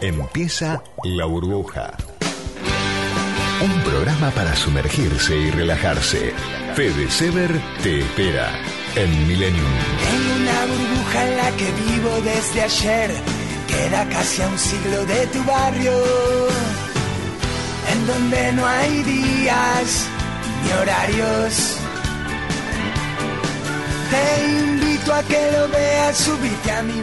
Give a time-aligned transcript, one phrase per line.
[0.00, 1.96] Empieza La Burbuja.
[3.62, 6.34] Un programa para sumergirse y relajarse.
[6.74, 7.50] Fede Sever
[7.82, 8.52] te espera
[8.94, 9.72] en Millennium.
[10.12, 13.10] En una burbuja en la que vivo desde ayer,
[13.68, 15.92] queda casi a un siglo de tu barrio,
[17.92, 20.08] en donde no hay días
[20.62, 21.85] ni horarios.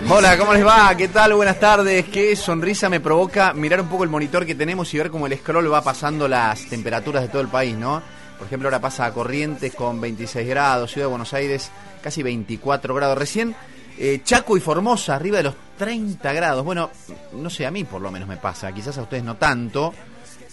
[0.09, 0.95] Hola, ¿cómo les va?
[0.95, 1.33] ¿Qué tal?
[1.33, 2.05] Buenas tardes.
[2.05, 5.37] Qué sonrisa me provoca mirar un poco el monitor que tenemos y ver cómo el
[5.37, 8.01] scroll va pasando las temperaturas de todo el país, ¿no?
[8.37, 12.93] Por ejemplo, ahora pasa a Corrientes con 26 grados, Ciudad de Buenos Aires casi 24
[12.93, 13.17] grados.
[13.17, 13.55] Recién
[13.97, 16.63] eh, Chaco y Formosa arriba de los 30 grados.
[16.63, 16.89] Bueno,
[17.33, 19.93] no sé, a mí por lo menos me pasa, quizás a ustedes no tanto.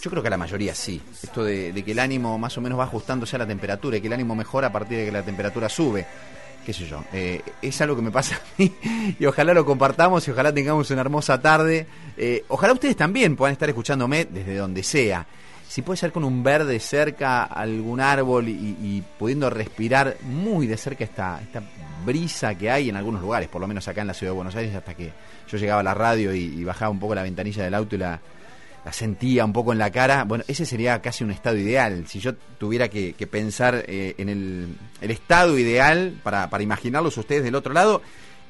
[0.01, 1.01] Yo creo que a la mayoría sí.
[1.23, 4.01] Esto de, de que el ánimo más o menos va ajustándose a la temperatura y
[4.01, 6.07] que el ánimo mejora a partir de que la temperatura sube
[6.71, 8.73] qué sé yo, eh, es algo que me pasa a mí
[9.19, 11.87] y ojalá lo compartamos y ojalá tengamos una hermosa tarde.
[12.17, 15.27] Eh, ojalá ustedes también puedan estar escuchándome desde donde sea.
[15.67, 20.77] Si puede ser con un verde cerca, algún árbol y, y pudiendo respirar muy de
[20.77, 21.61] cerca esta, esta
[22.05, 24.55] brisa que hay en algunos lugares, por lo menos acá en la ciudad de Buenos
[24.55, 25.13] Aires, hasta que
[25.49, 27.99] yo llegaba a la radio y, y bajaba un poco la ventanilla del auto y
[27.99, 28.21] la,
[28.85, 30.25] la sentía un poco en la cara.
[30.25, 32.07] Bueno, ese sería casi un estado ideal.
[32.07, 37.45] Si yo tuviera que, pensar eh, en el, el, estado ideal para, para imaginarlos ustedes
[37.45, 38.03] del otro lado,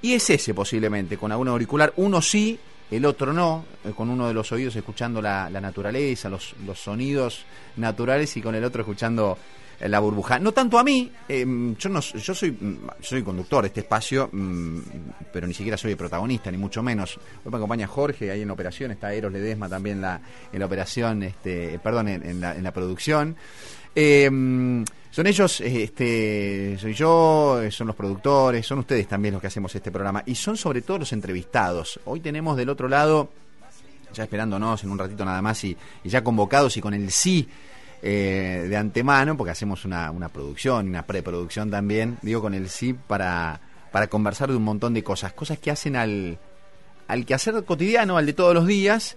[0.02, 2.58] y es ese posiblemente, con algún auricular, uno sí,
[2.90, 6.78] el otro no, eh, con uno de los oídos escuchando la, la naturaleza, los, los,
[6.78, 7.44] sonidos
[7.76, 9.38] naturales y con el otro escuchando
[9.88, 10.38] la burbuja.
[10.38, 11.44] No tanto a mí, eh,
[11.78, 12.56] yo no yo soy
[13.00, 14.78] soy conductor de este espacio, mmm,
[15.32, 17.18] pero ni siquiera soy el protagonista, ni mucho menos.
[17.44, 20.20] Hoy me acompaña Jorge, ahí en operación, está Eros Ledesma también la,
[20.52, 23.36] en la operación, este, perdón, en, la, en la, producción.
[23.94, 24.26] Eh,
[25.10, 29.90] son ellos, este, soy yo, son los productores, son ustedes también los que hacemos este
[29.90, 31.98] programa y son sobre todo los entrevistados.
[32.04, 33.30] Hoy tenemos del otro lado,
[34.12, 37.48] ya esperándonos en un ratito nada más y, y ya convocados y con el sí
[38.02, 42.94] eh, de antemano, porque hacemos una, una producción, una preproducción también, digo con el sí
[42.94, 43.60] para,
[43.92, 46.38] para conversar de un montón de cosas, cosas que hacen al,
[47.08, 49.16] al quehacer cotidiano, al de todos los días,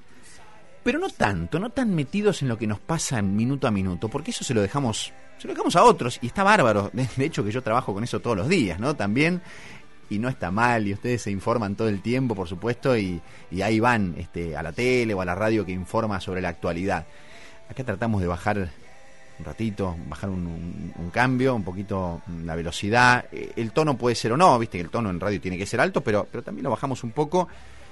[0.84, 4.31] pero no tanto, no tan metidos en lo que nos pasa minuto a minuto, porque
[4.31, 7.52] eso se lo dejamos, se lo dejamos a otros, y está bárbaro, de, hecho que
[7.52, 8.96] yo trabajo con eso todos los días, ¿no?
[8.96, 9.41] También
[10.09, 13.62] y no está mal, y ustedes se informan todo el tiempo, por supuesto, y, y
[13.62, 17.07] ahí van este, a la tele o a la radio que informa sobre la actualidad.
[17.69, 18.69] Acá tratamos de bajar
[19.39, 23.25] un ratito, bajar un, cambio, un poquito la velocidad.
[23.31, 25.79] El tono puede ser o no, viste que el tono en radio tiene que ser
[25.79, 27.47] alto, pero, pero también lo bajamos un poco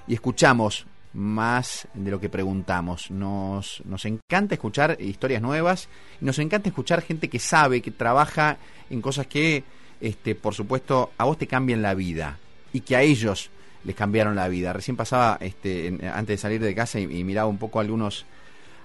[0.08, 3.12] y escuchamos más de lo que preguntamos.
[3.12, 5.90] Nos, nos encanta escuchar historias nuevas
[6.22, 8.58] y nos encanta escuchar gente que sabe, que trabaja
[8.90, 9.64] en cosas que,
[10.00, 12.38] este, por supuesto, a vos te cambian la vida
[12.72, 13.50] y que a ellos
[13.84, 14.74] les cambiaron la vida.
[14.74, 18.26] Recién pasaba, este, antes de salir de casa y miraba un poco algunos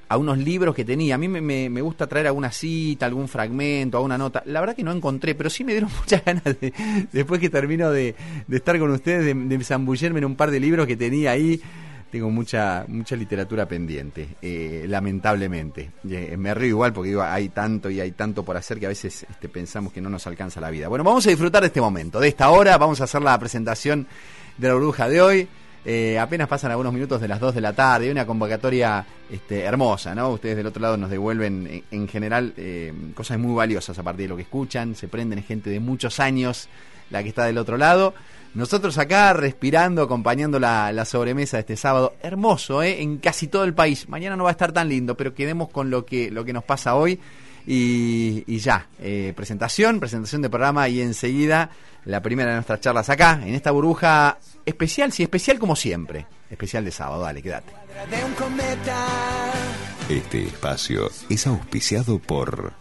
[0.08, 1.16] a unos libros que tenía.
[1.16, 4.42] A mí me, me, gusta traer alguna cita, algún fragmento, alguna nota.
[4.46, 6.72] La verdad que no encontré, pero sí me dieron muchas ganas de,
[7.12, 8.14] después que termino de,
[8.46, 11.60] de estar con ustedes, de, de zambullerme en un par de libros que tenía ahí.
[12.10, 15.90] Tengo mucha mucha literatura pendiente, eh, lamentablemente.
[16.08, 18.90] Eh, me río igual porque digo, hay tanto y hay tanto por hacer que a
[18.90, 20.86] veces este, pensamos que no nos alcanza la vida.
[20.86, 22.78] Bueno, vamos a disfrutar de este momento, de esta hora.
[22.78, 24.06] Vamos a hacer la presentación
[24.56, 25.48] de la burbuja de hoy.
[25.88, 30.16] Eh, apenas pasan algunos minutos de las 2 de la tarde, una convocatoria este, hermosa,
[30.16, 30.30] ¿no?
[30.30, 34.24] Ustedes del otro lado nos devuelven en, en general eh, cosas muy valiosas a partir
[34.24, 36.68] de lo que escuchan, se prenden gente de muchos años
[37.10, 38.14] la que está del otro lado.
[38.54, 43.02] Nosotros acá respirando, acompañando la, la sobremesa de este sábado, hermoso, ¿eh?
[43.02, 44.08] En casi todo el país.
[44.08, 46.64] Mañana no va a estar tan lindo, pero quedemos con lo que, lo que nos
[46.64, 47.20] pasa hoy.
[47.66, 51.70] Y, y, ya, eh, presentación, presentación de programa y enseguida
[52.04, 56.84] la primera de nuestras charlas acá, en esta burbuja especial, sí, especial como siempre, especial
[56.84, 57.72] de sábado, dale, quédate.
[60.08, 62.72] Este espacio es auspiciado por...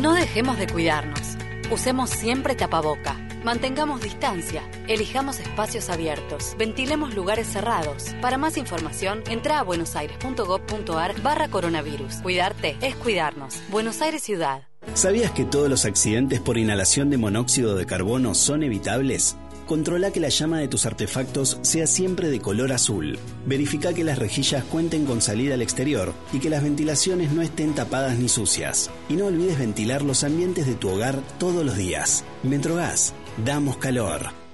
[0.00, 1.38] No dejemos de cuidarnos,
[1.74, 8.14] usemos siempre tapaboca, mantengamos distancia, elijamos espacios abiertos, ventilemos lugares cerrados.
[8.22, 12.14] Para más información, entra a buenosaires.gov.ar barra coronavirus.
[12.22, 13.60] Cuidarte es cuidarnos.
[13.70, 14.62] Buenos Aires Ciudad.
[14.94, 19.36] ¿Sabías que todos los accidentes por inhalación de monóxido de carbono son evitables?
[19.66, 23.18] Controla que la llama de tus artefactos sea siempre de color azul.
[23.46, 27.74] Verifica que las rejillas cuenten con salida al exterior y que las ventilaciones no estén
[27.74, 28.90] tapadas ni sucias.
[29.08, 32.26] Y no olvides ventilar los ambientes de tu hogar todos los días.
[32.42, 34.44] Metrogas, damos calor.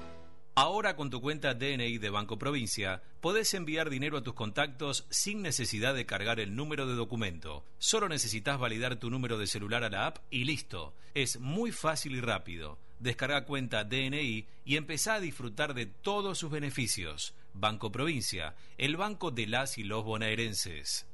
[0.55, 5.43] Ahora con tu cuenta DNI de Banco Provincia, podés enviar dinero a tus contactos sin
[5.43, 7.65] necesidad de cargar el número de documento.
[7.79, 10.95] Solo necesitas validar tu número de celular a la app y listo.
[11.15, 12.79] Es muy fácil y rápido.
[13.01, 17.35] Descarga cuenta DNI y empezá a disfrutar de todos sus beneficios.
[17.55, 21.07] Banco Provincia, el banco de las y los bonaerenses.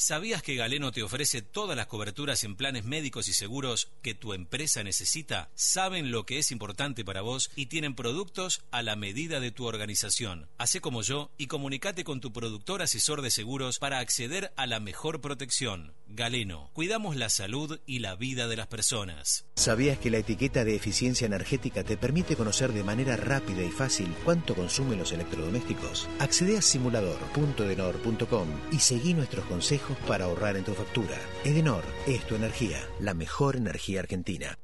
[0.00, 4.32] ¿Sabías que Galeno te ofrece todas las coberturas en planes médicos y seguros que tu
[4.32, 5.50] empresa necesita?
[5.56, 9.66] Saben lo que es importante para vos y tienen productos a la medida de tu
[9.66, 10.46] organización.
[10.56, 14.78] Hacé como yo y comunicate con tu productor asesor de seguros para acceder a la
[14.78, 15.94] mejor protección.
[16.06, 19.46] Galeno, cuidamos la salud y la vida de las personas.
[19.56, 24.14] ¿Sabías que la etiqueta de eficiencia energética te permite conocer de manera rápida y fácil
[24.24, 26.08] cuánto consumen los electrodomésticos?
[26.20, 31.16] Accede a simulador.denor.com y seguí nuestros consejos para ahorrar en tu factura.
[31.44, 34.58] Edenor es tu energía, la mejor energía argentina.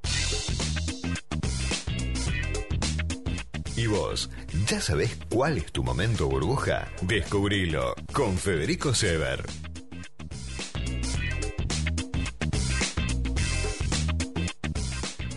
[3.76, 4.30] ¿Y vos?
[4.68, 6.88] ¿Ya sabés cuál es tu momento burbuja?
[7.02, 9.44] Descubrilo con Federico Sever.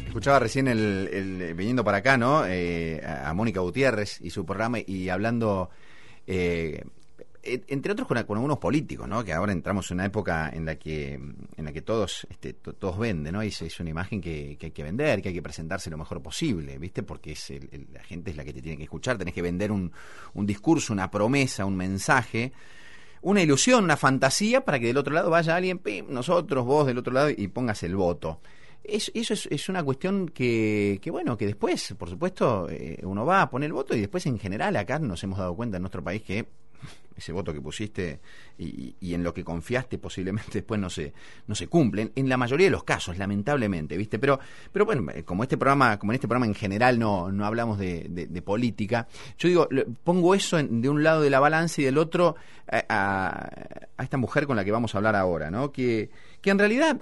[0.07, 2.45] Escuchaba recién el, el- viniendo para acá, ¿no?
[2.47, 5.69] Eh, a Mónica Gutiérrez y su programa y hablando,
[6.25, 6.83] eh,
[7.67, 9.23] entre otros con, algunos políticos, ¿no?
[9.23, 12.73] Que ahora entramos en una época en la que en la que todos este, to-
[12.73, 13.43] todos venden, ¿no?
[13.43, 15.97] Y es, es una imagen que, que hay que vender, que hay que presentarse lo
[15.97, 17.03] mejor posible, ¿viste?
[17.03, 17.51] Porque es
[17.93, 19.91] la gente es la que te tiene que escuchar, tenés que vender un,
[20.33, 22.51] un discurso, una promesa, un mensaje
[23.21, 26.99] una ilusión, una fantasía para que del otro lado vaya alguien, pim, nosotros, vos del
[26.99, 28.39] otro lado y pongas el voto.
[28.83, 33.25] Es- eso es, es una cuestión que, que, bueno, que después, por supuesto, eh, uno
[33.25, 35.81] va a poner el voto y después en general acá nos hemos dado cuenta en
[35.81, 36.47] nuestro país que
[37.17, 38.19] ese voto que pusiste
[38.59, 41.13] y, en lo que confiaste posiblemente después no se
[41.47, 44.39] no se cumple en, la mayoría de los casos lamentablemente viste pero
[44.71, 47.77] pero bueno eh, como este programa como en este programa en general no no hablamos
[47.79, 49.67] de, política yo digo
[50.03, 52.35] pongo eso en- de un lado de la balanza y del otro
[52.69, 56.09] a, a- a esta mujer con la que vamos a hablar ahora no que
[56.41, 56.99] que en realidad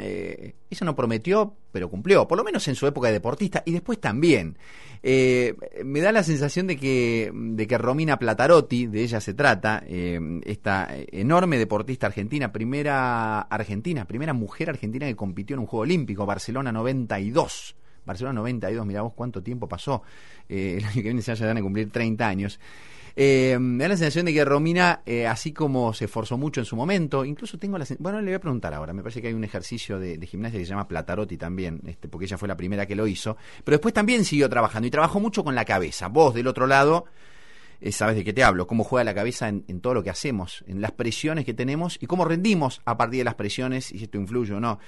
[0.00, 3.72] eh, ella no prometió, pero cumplió, por lo menos en su época de deportista y
[3.72, 4.56] después también.
[5.02, 5.54] Eh,
[5.84, 10.18] me da la sensación de que, de que Romina Platarotti, de ella se trata, eh,
[10.44, 16.26] esta enorme deportista argentina, primera argentina, primera mujer argentina que compitió en un Juego Olímpico,
[16.26, 17.76] Barcelona 92.
[18.06, 20.02] Barcelona 92, mirá vos cuánto tiempo pasó.
[20.48, 22.60] Eh, el año que viene se van a cumplir 30 años.
[23.18, 26.66] Eh, me da la sensación de que Romina, eh, así como se esforzó mucho en
[26.66, 29.34] su momento, incluso tengo la Bueno, le voy a preguntar ahora, me parece que hay
[29.34, 32.58] un ejercicio de, de gimnasia que se llama Platarotti también, este, porque ella fue la
[32.58, 36.08] primera que lo hizo, pero después también siguió trabajando y trabajó mucho con la cabeza.
[36.08, 37.06] Vos, del otro lado,
[37.80, 40.10] eh, sabes de qué te hablo, cómo juega la cabeza en, en todo lo que
[40.10, 43.98] hacemos, en las presiones que tenemos y cómo rendimos a partir de las presiones, y
[43.98, 44.78] si esto influye o no.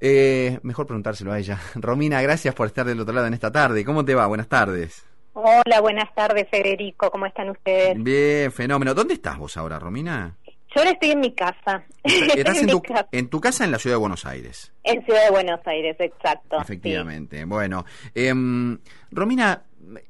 [0.00, 1.60] Eh, mejor preguntárselo a ella.
[1.76, 3.84] Romina, gracias por estar del otro lado en esta tarde.
[3.84, 4.26] ¿Cómo te va?
[4.26, 5.09] Buenas tardes.
[5.32, 7.10] Hola, buenas tardes, Federico.
[7.10, 8.02] ¿Cómo están ustedes?
[8.02, 8.94] Bien, fenómeno.
[8.94, 10.36] ¿Dónde estás vos ahora, Romina?
[10.74, 11.84] Yo ahora estoy en mi casa.
[12.04, 13.08] Estás en tu, casa.
[13.10, 14.72] en tu casa en la ciudad de Buenos Aires.
[14.84, 16.60] En Ciudad de Buenos Aires, exacto.
[16.60, 17.44] Efectivamente.
[17.44, 17.84] Bueno,
[18.14, 18.78] em,
[19.10, 19.64] Romina,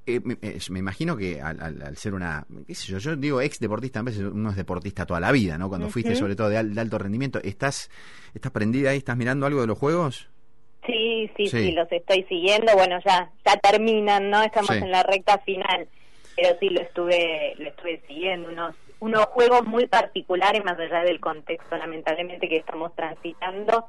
[0.05, 3.17] eh, me, eh, me imagino que al, al- al ser una, qué sé yo, yo
[3.17, 5.69] digo ex deportista, a veces uno es deportista toda la vida, ¿no?
[5.71, 7.91] Cuando fuiste sobre todo de, al- de alto rendimiento, ¿estás,
[8.35, 8.99] ¿estás prendida ahí?
[8.99, 10.29] ¿Estás mirando algo de los juegos?
[10.87, 11.73] Sí, sí, sí, Sí.
[11.73, 12.73] los estoy siguiendo.
[12.75, 14.43] Bueno, ya ya terminan, ¿no?
[14.43, 14.79] Estamos Sí.
[14.83, 15.87] en la recta final.
[16.37, 21.21] Pero sí lo estuve lo estuve siguiendo unos unos juegos muy particulares más allá del
[21.21, 23.87] contexto lamentablemente que estamos transitando.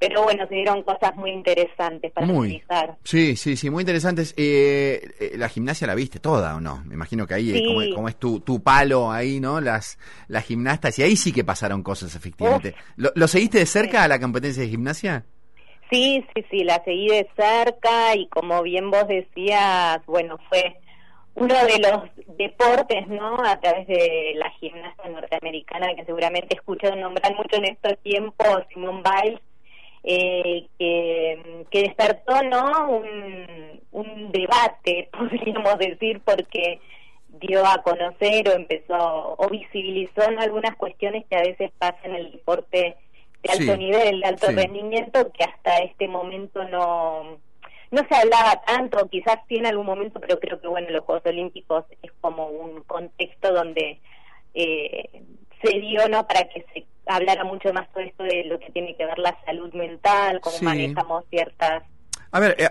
[0.00, 2.46] Pero bueno, se dieron cosas muy interesantes para Muy.
[2.62, 2.96] analizar.
[3.02, 4.32] Sí, sí, sí, muy interesantes.
[4.36, 6.84] Eh, eh, la gimnasia la viste toda, ¿o no?
[6.84, 9.60] Me imagino que ahí es como, como es tu, tu palo ahí, ¿no?
[9.60, 12.76] Las, las gimnastas, y ahí sí que pasaron cosas, efectivamente.
[12.94, 15.24] ¿Lo, lo seguiste de cerca a la competencia de gimnasia?
[15.90, 20.76] Sí, sí, sí, la seguí de cerca y como bien vos decías, bueno, fue
[21.34, 23.36] uno de los deportes, ¿no?
[23.42, 28.64] A través de la gimnasta norteamericana que seguramente he escuchado nombrar mucho en estos tiempos,
[28.72, 29.40] Simone Biles,
[30.04, 32.90] eh, que, despertó, ¿no?
[32.90, 36.80] Un, un debate, podríamos decir, porque
[37.40, 40.40] dio a conocer o empezó o visibilizó ¿no?
[40.40, 42.96] algunas cuestiones que a veces pasan en el deporte
[43.42, 44.54] de alto Sí, nivel, de alto sí.
[44.54, 47.38] rendimiento, que hasta este momento no
[47.90, 51.24] no se hablaba tanto, quizás sí en algún momento, pero creo que bueno, los Juegos
[51.24, 53.98] Olímpicos es como un contexto donde
[54.52, 55.22] eh,
[55.62, 56.26] se dio, ¿no?
[56.26, 59.38] Para que se hablara mucho más todo esto de lo que tiene que ver la
[59.46, 60.64] salud mental, cómo Sí.
[60.66, 61.82] manejamos ciertas
[62.30, 62.68] A ver, eh,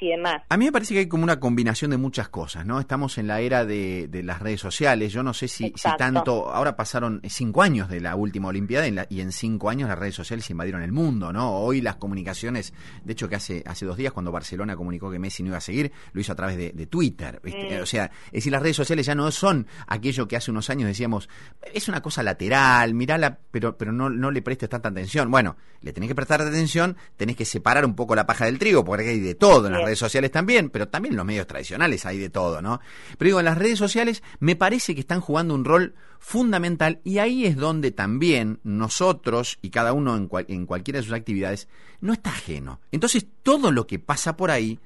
[0.00, 0.42] y demás.
[0.48, 2.78] A mí me parece que hay como una combinación de muchas cosas, ¿no?
[2.78, 5.12] Estamos en la era de, las redes sociales.
[5.12, 6.52] Yo no sé si, si, tanto.
[6.52, 10.48] Ahora pasaron cinco años de la última Olimpiada y, en cinco años las redes sociales
[10.50, 11.56] invadieron el mundo, ¿no?
[11.56, 12.72] Hoy las comunicaciones.
[13.04, 15.62] De hecho, que hace, hace dos días, cuando Barcelona comunicó que Messi no iba a
[15.62, 17.40] seguir, lo hizo a través de, Twitter.
[17.44, 17.82] Mm.
[17.82, 20.88] O sea, es decir, las redes sociales ya no son aquello que hace unos años
[20.88, 21.28] decíamos,
[21.72, 25.30] es una cosa lateral, mirala, pero, pero no, no le prestes tanta atención.
[25.30, 28.84] Bueno, le tenés que prestar atención, tenés que separar un poco la paja del trigo,
[28.84, 32.04] porque hay de todo en las redes sociales también, pero también en los medios tradicionales
[32.06, 32.80] hay de todo, ¿no?
[33.18, 37.18] Pero digo, en las redes sociales me parece que están jugando un rol fundamental y
[37.18, 41.68] ahí es donde también nosotros y cada uno en, en cualquiera de sus actividades
[42.00, 42.80] no está ajeno.
[42.92, 44.78] Entonces todo lo que pasa por ahí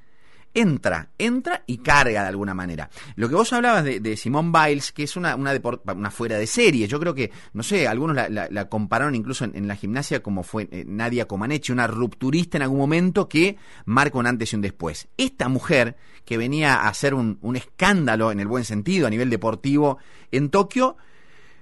[0.54, 2.88] entra, entra y carga de alguna manera.
[3.16, 5.52] Lo que vos hablabas de, de Simone Biles, que es una, una,
[5.94, 9.76] una, fuera de serie, yo creo que, no sé, algunos la, compararon incluso en, la
[9.76, 14.52] gimnasia como fue eh, Nadia Comaneci, una rupturista en algún momento que marca un antes
[14.52, 15.08] y un después.
[15.16, 19.30] Esta mujer, que venía a hacer un, un escándalo en el buen sentido a nivel
[19.30, 19.98] deportivo
[20.30, 20.96] en Tokio,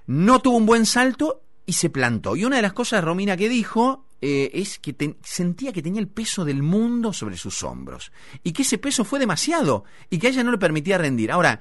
[0.05, 2.35] no tuvo un buen salto y se plantó.
[2.35, 6.07] Y una de las cosas, Romina, que dijo eh, es que sentía que tenía el
[6.07, 10.29] peso del mundo sobre sus hombros y que ese peso fue demasiado y que a
[10.29, 11.29] ella no le permitía rendir.
[11.29, 11.59] Ahora,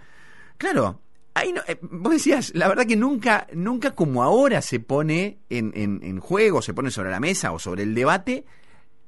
[0.58, 1.00] claro,
[1.34, 5.72] ahí no, eh, vos decías, la verdad que nunca, nunca como ahora se pone en,
[5.74, 8.44] en juego, se pone sobre la mesa o sobre el debate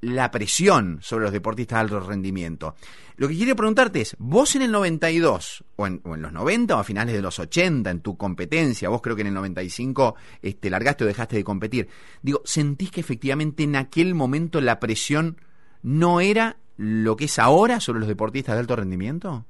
[0.05, 2.75] la presión sobre los deportistas de alto rendimiento.
[3.17, 6.77] Lo que quiero preguntarte es, vos en el 92, o en, o en, los 90
[6.77, 10.17] o a finales de los 80, en tu competencia, vos creo que en el 95
[10.43, 11.89] este, largaste o dejaste de competir,
[12.23, 15.41] digo, ¿sentís que efectivamente en aquel momento la presión
[15.83, 19.45] no era lo que es ahora sobre los deportistas de alto rendimiento?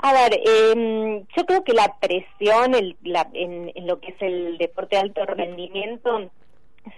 [0.00, 2.96] A ver, em, yo creo que la presión en,
[3.74, 6.30] en, lo que es el deporte de alto rendimiento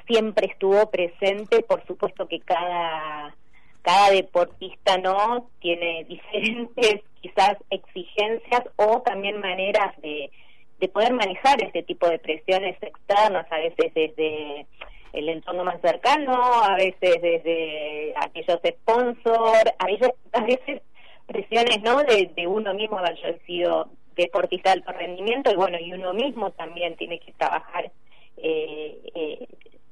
[0.06, 3.34] siempre estuvo presente, por supuesto que cada
[3.82, 10.30] cada deportista no tiene diferentes quizás exigencias o también maneras de,
[10.78, 14.66] de poder manejar este tipo de presiones externas, a veces desde
[15.12, 20.82] el entorno más cercano, a veces desde aquellos sponsors, a veces, a veces
[21.26, 26.12] presiones no de, uno mismo haber sido deportista de alto rendimiento y bueno, y uno
[26.12, 27.90] mismo también tiene que trabajar
[28.36, 29.46] eh, eh,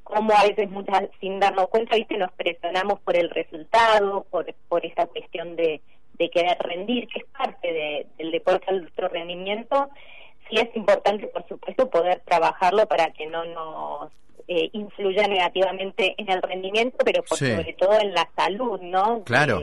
[0.09, 4.85] como a veces muchas sin darnos cuenta, viste, nos presionamos por el resultado, por, por
[4.87, 5.83] esa cuestión de,
[6.15, 9.91] de querer rendir, que es parte del deporte de alto rendimiento.
[10.49, 14.11] Sí es importante, por supuesto, poder trabajarlo para que no nos
[14.49, 19.23] eh, influya negativamente en el rendimiento, pero por sobre todo en la salud, ¿no?
[19.25, 19.61] Claro.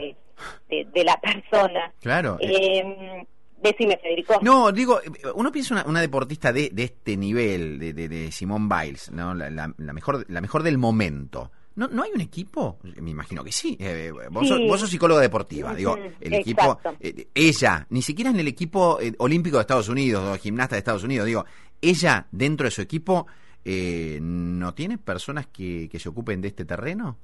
[0.69, 1.91] De, la persona.
[2.01, 2.37] Claro.
[2.39, 3.25] Eh,
[3.61, 4.39] Decime, Federico.
[4.41, 4.99] No, digo,
[5.35, 9.33] uno piensa una, una deportista de, de, este nivel, de, de, de Simone Biles, ¿no?
[9.33, 11.51] La, la, mejor, la mejor del momento.
[11.75, 12.79] ¿No, ¿No hay un equipo?
[13.01, 13.75] Me imagino que sí.
[13.79, 15.73] Eh, vos, Sos, psicóloga deportiva.
[15.73, 16.79] Digo, el equipo.
[16.99, 20.79] Eh, ella, ni siquiera en el equipo eh, olímpico de Estados Unidos o gimnasta de
[20.79, 21.25] Estados Unidos.
[21.25, 21.45] Digo,
[21.81, 23.27] ella, dentro de su equipo,
[23.65, 27.17] ¿no tiene personas que, que se ocupen de este terreno?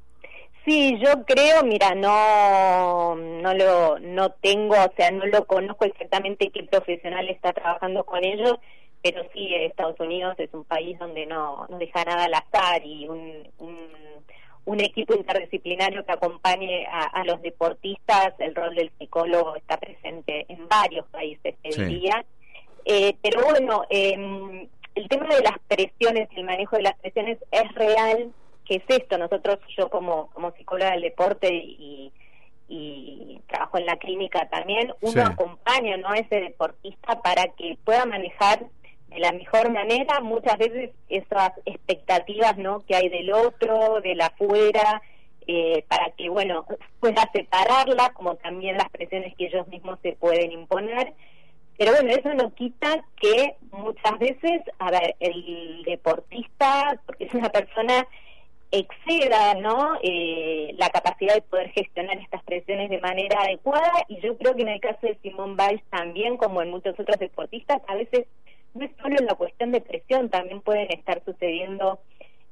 [0.65, 6.51] Sí, yo creo, mira, no, no lo, no tengo, o sea, no lo conozco exactamente
[6.51, 8.59] qué profesional está trabajando con ellos,
[9.01, 13.07] pero sí, Estados Unidos es un país donde no, no deja nada al azar y
[13.07, 13.49] un,
[14.65, 20.67] un, equipo interdisciplinario que acompañe a, los deportistas, el rol del psicólogo está presente en
[20.67, 22.23] varios países, te diría.
[22.85, 27.73] Eh, pero bueno, eh, el tema de las presiones, el manejo de las presiones es
[27.73, 28.31] real
[28.71, 29.17] qué es esto.
[29.17, 32.13] Nosotros, yo como, como psicóloga del deporte y,
[32.69, 36.09] y trabajo en la clínica también, uno acompaña ¿no?
[36.09, 38.65] a ese deportista para que pueda manejar
[39.09, 42.79] de la mejor manera muchas veces esas expectativas ¿no?
[42.85, 45.01] que hay del otro, de la afuera,
[45.47, 46.65] eh, para que, bueno,
[47.01, 51.13] pueda separarla, como también las presiones que ellos mismos se pueden imponer.
[51.77, 57.49] Pero bueno, eso no quita que muchas veces, a ver, el deportista, porque es una
[57.49, 58.07] persona
[58.71, 59.99] exceda ¿no?
[60.01, 64.61] Eh, la capacidad de poder gestionar estas presiones de manera adecuada y yo creo que
[64.61, 68.27] en el caso de Simón Biles también como en muchos otros deportistas a veces
[68.73, 71.99] no es solo la cuestión de presión también pueden estar sucediendo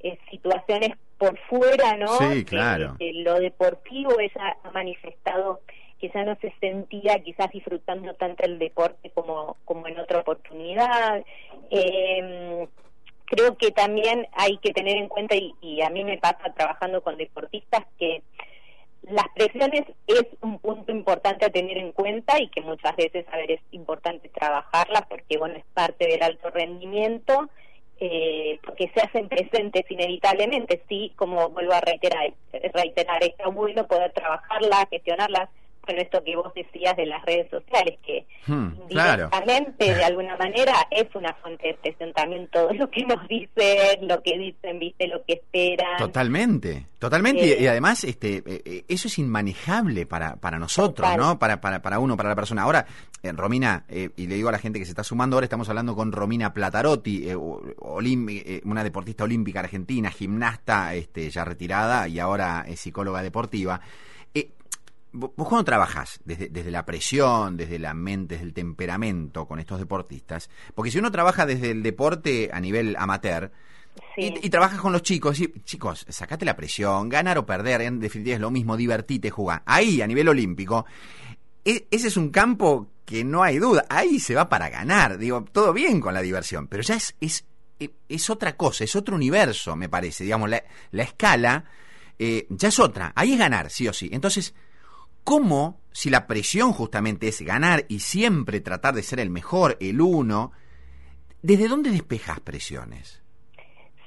[0.02, 2.98] eh, situaciones por fuera no sí, claro.
[3.00, 5.62] lo deportivo ella ha manifestado
[6.00, 11.24] que ya no se sentía quizás disfrutando tanto el deporte como como en otra oportunidad
[11.72, 12.68] eh,
[13.30, 17.18] creo que también hay que tener en cuenta, y, a mí me pasa trabajando con
[17.18, 18.24] deportistas, que
[19.04, 23.38] las presiones es un punto importante a tener en cuenta y que muchas veces, a
[23.38, 27.50] ver, es importante trabajarlas porque, bueno, es parte del alto rendimiento.
[28.02, 32.32] eh, porque se hacen presentes inevitablemente, sí, como vuelvo a reiterar,
[32.74, 35.50] reiterar, está bueno poder trabajarlas, gestionarlas,
[35.86, 40.74] bueno, esto que vos decías de las redes sociales, que Hmm, directamente, de alguna manera,
[40.92, 45.08] es una fuente de presión también todo lo que nos dicen, lo que dicen, viste,
[45.08, 45.98] lo que esperan.
[45.98, 47.46] Totalmente, totalmente.
[47.46, 51.18] y- Eh, y, además, este, eh, eh, eso es inmanejable para, para nosotros, Total.
[51.18, 51.40] ¿no?
[51.40, 52.64] Para, para, para uno, para la persona.
[52.64, 52.86] Ahora,
[53.22, 55.70] eh, Romina, eh, y le digo a la gente que se está sumando, ahora estamos
[55.70, 57.28] hablando con Romina Platarotti,
[58.64, 63.82] una deportista olímpica argentina, gimnasta, este, ya retirada y ahora es psicóloga deportiva.
[65.14, 69.60] Vo- Vos cuando trabajás desde, desde la presión, desde la mente, desde el temperamento con
[69.60, 73.52] estos deportistas, porque si uno trabaja desde el deporte a nivel amateur,
[74.16, 74.34] Sí.
[74.42, 78.00] y, y trabajas con los chicos, y, chicos, sacate la presión, ganar o perder, en
[78.00, 79.62] definitiva es lo mismo, divertite, jugar.
[79.66, 80.86] Ahí, a nivel olímpico,
[81.66, 85.44] e- ese es un campo que no hay duda, ahí se va para ganar, digo,
[85.52, 87.44] todo bien con la diversión, pero ya es, es,
[87.80, 91.66] e- es otra cosa, es otro universo, me parece, digamos, la, la escala
[92.20, 94.10] eh, ya es otra, ahí es ganar, sí o sí.
[94.14, 94.54] Entonces,
[95.24, 100.02] ¿cómo, si la presión justamente es ganar y siempre tratar de ser el mejor, el
[100.02, 100.52] uno,
[101.42, 103.22] ¿desde dónde despejas presiones?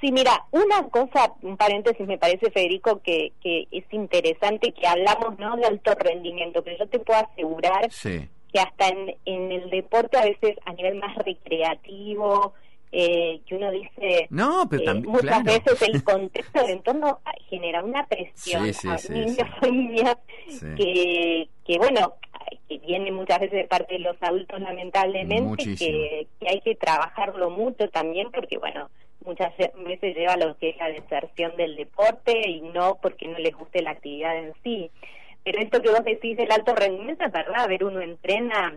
[0.01, 5.39] Sí, mira, una cosa, un paréntesis me parece, Federico, que, que es interesante que hablamos
[5.39, 8.27] no de alto rendimiento, pero yo te puedo asegurar Sí.
[8.51, 12.53] que hasta en, en el deporte a veces a nivel más recreativo,
[12.95, 15.43] eh, que uno dice, No, pero eh, muchas claro.
[15.45, 20.17] veces el contexto del entorno ah, genera una presión Sí, sí, a sí, niños, familias,
[20.47, 20.67] Sí.
[20.77, 22.13] que, que bueno,
[22.69, 27.49] que viene muchas veces de parte de los adultos lamentablemente, que, que hay que trabajarlo
[27.49, 28.91] mucho también porque bueno,
[29.25, 33.39] muchas veces lleva a lo que es la deserción del deporte y no porque no
[33.39, 34.91] les guste la actividad en sí.
[35.43, 38.75] Pero esto que vos decís del alto rendimiento es verdad, a ver, uno entrena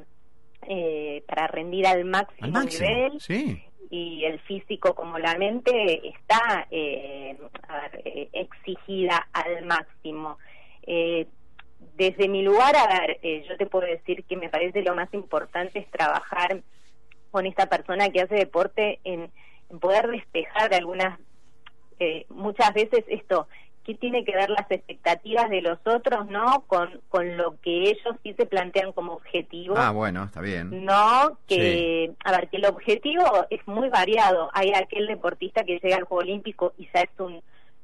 [0.68, 3.62] eh, para rendir al máximo, Al máximo, nivel sí.
[3.90, 10.38] Y el físico como la mente está eh, ver, eh, exigida al máximo.
[10.87, 11.26] Eh,
[11.97, 15.12] desde mi lugar, a ver, eh, yo te puedo decir que me parece lo más
[15.14, 16.62] importante es trabajar
[17.31, 19.31] con esta persona que hace deporte en,
[19.71, 21.19] en poder despejar de algunas,
[21.99, 23.49] eh, muchas veces esto,
[23.87, 26.64] ¿qué tiene que ver las expectativas de los otros, no?
[26.66, 29.76] Con, con lo que ellos sí se plantean como objetivo.
[29.78, 30.85] Ah, bueno, está bien.
[30.85, 34.50] No, que, a ver, que el objetivo es muy variado.
[34.52, 37.41] Hay aquel deportista que llega al Juego Olímpico y ya es un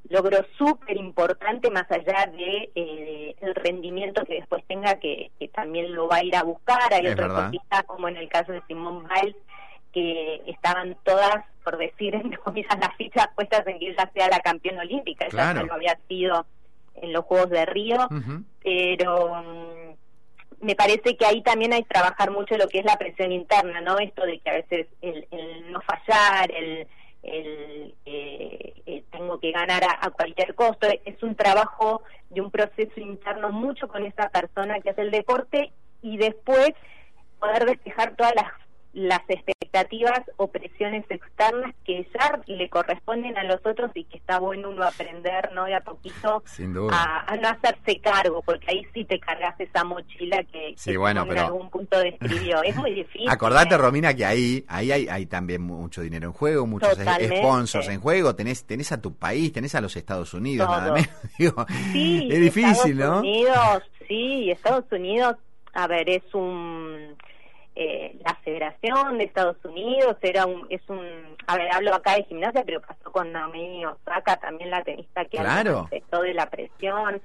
[0.09, 5.95] logro súper importante más allá de eh, el rendimiento que después tenga que, que también
[5.95, 6.93] lo va a ir a buscar.
[6.93, 9.37] Hay otros deportistas como en el caso de Simone Biles
[9.93, 14.39] que estaban todas, por decir entre comillas, las fichas puestas en que ella sea la
[14.39, 15.25] campeona olímpica.
[15.25, 15.59] Ella Claro.
[15.61, 16.45] ya lo había sido
[16.95, 18.07] en los Juegos de Río
[18.63, 22.97] pero mm, me parece que ahí también hay que trabajar mucho lo que es la
[22.97, 23.97] presión interna, ¿no?
[23.99, 26.87] Esto de que a veces el, el no fallar, el,
[27.23, 32.49] el eh, eh, tengo que ganar a, a cualquier costo, es un trabajo de un
[32.51, 36.71] proceso interno mucho con esa persona que hace el deporte y después
[37.39, 38.45] poder despejar todas las
[38.93, 44.37] las expectativas o presiones externas que ya le corresponden a los otros y que está
[44.37, 45.65] bueno uno aprender, ¿no?
[45.65, 46.43] De a poquito
[46.91, 50.97] a, a no hacerse cargo, porque ahí sí te cargas esa mochila que, Sí, que
[50.97, 52.61] bueno, Simón en pero- algún punto describió.
[52.61, 53.27] Es muy difícil.
[53.29, 53.77] Acordate, ¿eh?
[53.79, 57.37] Romina, que ahí, ahí hay, hay también mucho dinero en juego, muchos Totalmente.
[57.37, 60.77] sponsors en juego, tenés, tenés a tu país, tenés a los Estados Unidos, Todo.
[60.77, 61.09] nada menos.
[61.39, 63.19] Digo, Sí, es difícil, Estados ¿no?
[63.21, 65.35] Unidos, sí, Estados Unidos,
[65.73, 66.92] a ver, es un
[67.75, 70.99] eh, la Federación de Estados Unidos era un es un
[71.47, 75.37] a ver hablo acá de gimnasia pero pasó con Naomi Osaka también la tenista que
[75.37, 75.79] Claro.
[75.79, 77.21] afectó de la presión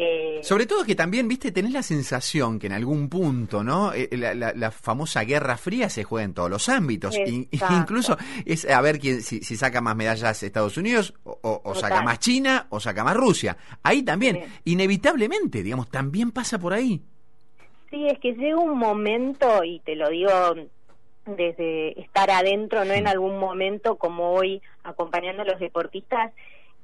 [0.00, 3.92] eh, Sobre todo que también, viste, tenés la sensación que en algún punto, ¿no?
[3.94, 7.16] Eh, La, la- la famosa Guerra Fría se juega en todos los ámbitos.
[7.16, 11.62] In- incluso es a ver quién, si, si saca más medallas Estados Unidos, o, o-
[11.64, 13.56] o saca más China, o saca más Rusia.
[13.82, 17.02] Ahí también, inevitablemente, digamos, también pasa por ahí.
[17.90, 20.30] Sí, es que llega un momento, y te lo digo
[21.26, 26.32] desde estar adentro, no en algún momento como hoy acompañando a los deportistas,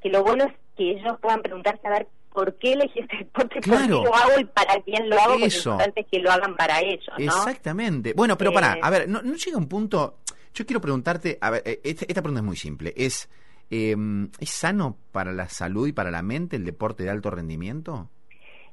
[0.03, 3.61] que lo bueno es que ellos puedan preguntarse a ver por qué elegí este deporte,
[3.61, 3.81] Claro.
[4.03, 5.71] por qué lo hago y para quién lo hago, porque Eso.
[5.71, 7.25] lo importante es que lo hagan para ellos, ¿no?
[7.25, 8.12] Exactamente.
[8.14, 10.19] Bueno, pero Eh, pará, a ver, no, no llega un punto.
[10.53, 12.93] Yo quiero preguntarte, a ver, eh, esta, esta pregunta es muy simple.
[12.97, 13.31] ¿Es,
[13.71, 13.97] eh,
[14.40, 18.11] ¿Es sano para la salud y para la mente el deporte de alto rendimiento?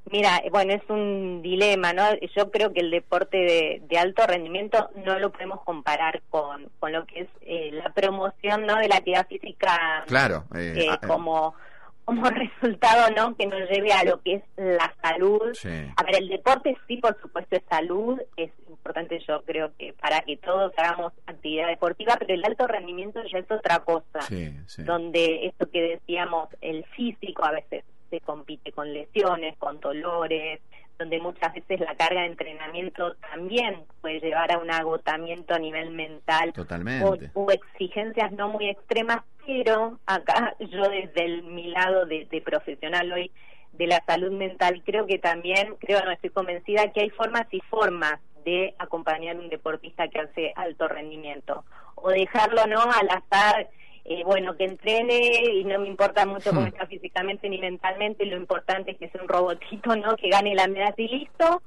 [0.10, 2.04] Mira, bueno, es un dilema, ¿no?
[2.36, 6.92] Yo creo que el deporte de, de alto rendimiento no lo podemos comparar con, con
[6.92, 8.78] lo que es eh, la promoción, ¿no?
[8.78, 10.46] De la actividad física Claro.
[10.56, 11.54] eh, eh, ah, eh, como
[12.04, 15.70] como resultado no que nos lleve a lo que es la salud Sí.
[15.96, 20.20] a ver el deporte sí por supuesto es salud es importante yo creo que para
[20.22, 24.20] que todos hagamos actividad deportiva, pero el alto rendimiento ya es otra cosa,
[24.80, 30.62] donde esto que decíamos, el físico a veces se compite con lesiones, con dolores,
[31.00, 35.90] donde muchas veces la carga de entrenamiento también puede llevar a un agotamiento a nivel
[35.90, 37.32] mental Totalmente.
[37.34, 43.32] O, exigencias no muy extremas, pero acá yo desde el, mi lado de, profesional hoy
[43.74, 47.62] de la salud mental creo que también, creo, no estoy convencida que hay formas y
[47.62, 51.64] formas de acompañar a un deportista que hace alto rendimiento
[51.96, 53.70] o dejarlo no al azar
[54.06, 55.18] eh, bueno, que entrene
[55.54, 56.68] y no me importa mucho cómo hmm.
[56.68, 60.16] está físicamente ni mentalmente, lo importante es que sea un robotito, ¿no?
[60.16, 61.62] Que gane la medalla y listo,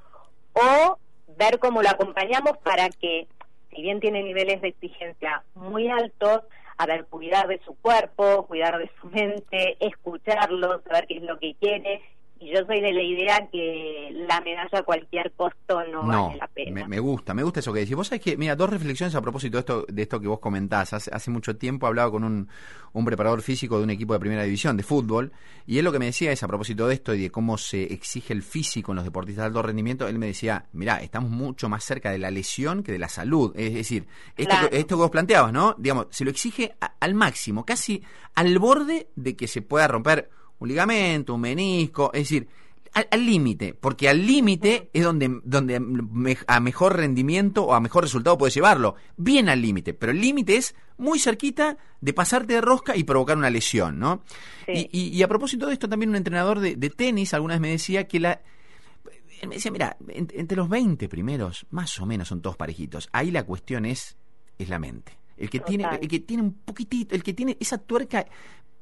[0.52, 0.98] o
[1.36, 3.26] ver cómo lo acompañamos para que,
[3.70, 6.42] si bien tiene niveles de exigencia muy altos,
[6.76, 11.38] a ver, cuidar de su cuerpo, cuidar de su mente, escucharlo, saber qué es lo
[11.38, 12.02] que quiere
[12.52, 16.86] yo soy de la idea que la medalla a cualquier costo no, vale la pena.
[16.86, 17.96] Me, gusta, me gusta eso que decís.
[17.96, 20.92] Vos sabés que, mira, dos reflexiones a propósito de esto, de esto que vos comentás.
[20.92, 22.48] Hace, hace mucho tiempo hablaba con un,
[22.94, 25.32] un preparador físico de un equipo de primera división de fútbol
[25.66, 27.92] y él lo que me decía es a propósito de esto y de cómo se
[27.92, 31.68] exige el físico en los deportistas de alto rendimiento, él me decía, mira, estamos mucho
[31.68, 33.52] más cerca de la lesión que de la salud.
[33.56, 35.74] Es decir, esto, esto que vos planteabas, ¿no?
[35.78, 38.02] Digamos, se lo exige al máximo, casi
[38.34, 42.48] al borde de que se pueda romper un ligamento, un menisco, es decir,
[42.94, 48.38] al límite, porque al límite es donde, donde a mejor rendimiento o a mejor resultado
[48.38, 52.96] puedes llevarlo, bien al límite, pero el límite es muy cerquita de pasarte de rosca
[52.96, 54.22] y provocar una lesión, ¿no?
[54.68, 58.20] Y, a propósito de esto, también un entrenador de, tenis alguna vez me decía que
[58.20, 58.40] la...
[59.40, 63.32] Él me decía, mira, entre los 20 primeros, más o menos son todos parejitos, ahí
[63.32, 64.16] la cuestión es,
[64.56, 65.18] es la mente.
[65.36, 68.26] El que, tiene, el que tiene un poquitito, el que tiene esa tuerca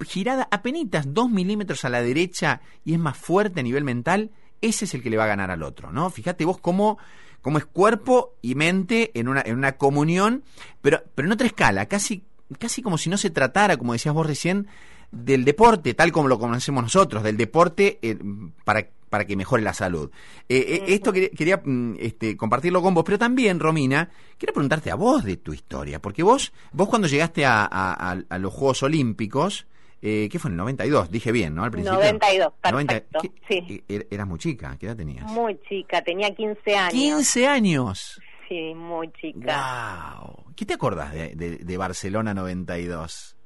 [0.05, 4.85] girada apenas dos milímetros a la derecha y es más fuerte a nivel mental, ese
[4.85, 6.11] es el que le va a ganar al otro, ¿no?
[6.11, 6.99] Fíjate vos cómo,
[7.41, 10.45] cómo es cuerpo y mente en una, en una comunión,
[10.81, 12.25] pero, pero en otra escala, casi,
[12.59, 14.69] casi como si no se tratara, como decías vos recién,
[15.11, 18.19] del deporte, tal como lo conocemos nosotros, del deporte eh,
[18.65, 20.11] para, para que mejore la salud.
[20.49, 24.95] Eh, eh, esto quería, mm, este, compartirlo con vos, pero también, Romina, quiero preguntarte a
[24.95, 29.67] vos de tu historia, porque vos, vos cuando llegaste a, a los Juegos Olímpicos,
[30.05, 31.13] eh, ¿Qué fue en el 92?
[31.13, 31.63] Dije bien, ¿no?
[31.63, 32.01] Al principio.
[32.01, 33.21] 92, perfecto.
[33.47, 33.85] sí.
[33.89, 35.31] E-, eras muy chica, ¿qué edad tenías?
[35.31, 36.93] Muy chica, tenía 15 años.
[36.93, 38.21] ¿15 años?
[38.49, 40.17] Sí, muy chica.
[40.21, 40.47] ¡Wow!
[40.57, 43.37] ¿Qué te acordás de, de, de Barcelona 92?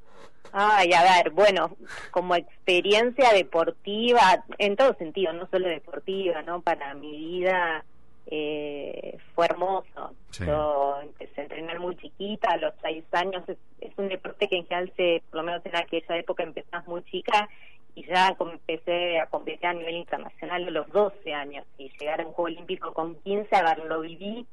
[0.52, 1.76] Ay, a ver, bueno,
[2.10, 6.60] como experiencia deportiva, en todo sentido, no solo deportiva, ¿no?
[6.60, 7.84] Para mi vida
[8.26, 10.12] eh, fue hermoso.
[10.38, 13.44] Yo empecé a entrenar muy chiquita, a los seis años.
[13.48, 17.02] Es, un deporte que en general, se, por lo menos en aquella época, empezás muy
[17.04, 17.48] chica
[17.94, 22.26] y ya empecé a competir a nivel internacional a los 12 años y llegar a
[22.26, 24.46] un Juego Olímpico con 15, a ver, lo viví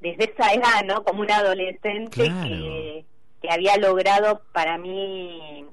[0.00, 1.04] desde esa edad, ¿no?
[1.04, 3.04] Como un adolescente que,
[3.40, 5.66] que había logrado para mí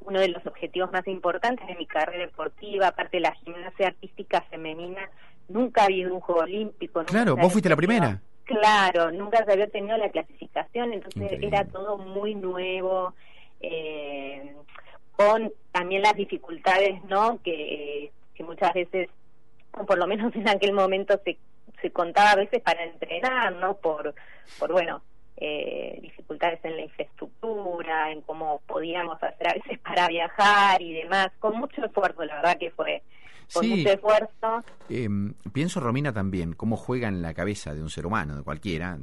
[0.00, 4.40] uno de los objetivos más importantes de mi carrera deportiva, aparte de la gimnasia artística
[4.42, 5.10] femenina,
[5.48, 7.04] nunca ha habido un juego olímpico.
[7.04, 8.20] Claro, vos fuiste la primera.
[8.44, 13.14] Claro, nunca se había tenido la clasificación, entonces era todo muy nuevo,
[13.60, 14.54] eh,
[15.12, 17.42] con también las dificultades, ¿no?
[17.42, 19.10] Que, que muchas veces,
[19.72, 21.36] o por lo menos en aquel momento se,
[21.82, 23.76] se contaba a veces para entrenar, ¿no?
[23.76, 24.14] Por,
[24.58, 25.02] por bueno,
[25.40, 31.28] eh, dificultades en la infraestructura, en cómo podíamos hacer a veces para viajar y demás,
[31.38, 33.02] con mucho esfuerzo, la verdad que fue
[33.52, 34.64] con mucho esfuerzo.
[34.88, 38.98] Em, pienso, Romina, también, cómo juega en la cabeza de un ser humano, de cualquiera,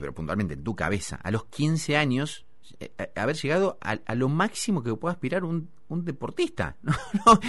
[0.00, 2.46] pero puntualmente en tu cabeza, a los 15 años,
[2.80, 6.92] eh, eh, haber llegado a, lo máximo que puede aspirar un, un deportista, ¿no?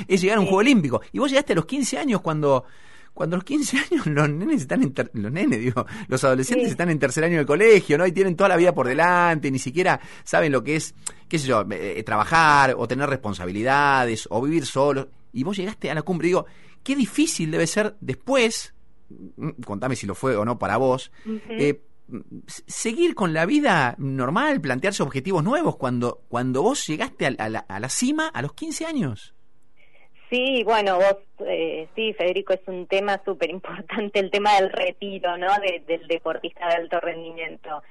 [0.08, 1.02] es llegar a un juego olímpico.
[1.12, 2.65] Y vos llegaste a los 15 años cuando
[3.19, 6.89] cuando a los 15 años los nenes están en los nenes, digo, los adolescentes están
[6.89, 8.08] en tercer año del colegio, ¿no?
[8.08, 10.95] Y tienen toda la vida por delante, ni siquiera saben lo que es,
[11.27, 15.95] qué sé yo, eh, trabajar o tener responsabilidades o vivir solos y vos llegaste a
[15.95, 16.27] la cumbre.
[16.27, 16.45] Digo,
[16.82, 18.73] qué difícil debe ser después,
[19.10, 21.12] mm, contame si lo fue o no para vos,
[21.49, 21.82] eh,
[22.67, 27.79] seguir con la vida normal, plantearse objetivos nuevos cuando, cuando vos llegaste a, la, a
[27.82, 29.36] la cima a los 15 años.
[30.29, 35.37] Sí, bueno, vos, eh, sí, Federico, es un tema súper importante, el tema del retiro,
[35.37, 35.47] ¿no?
[35.87, 37.81] del deportista de alto rendimiento.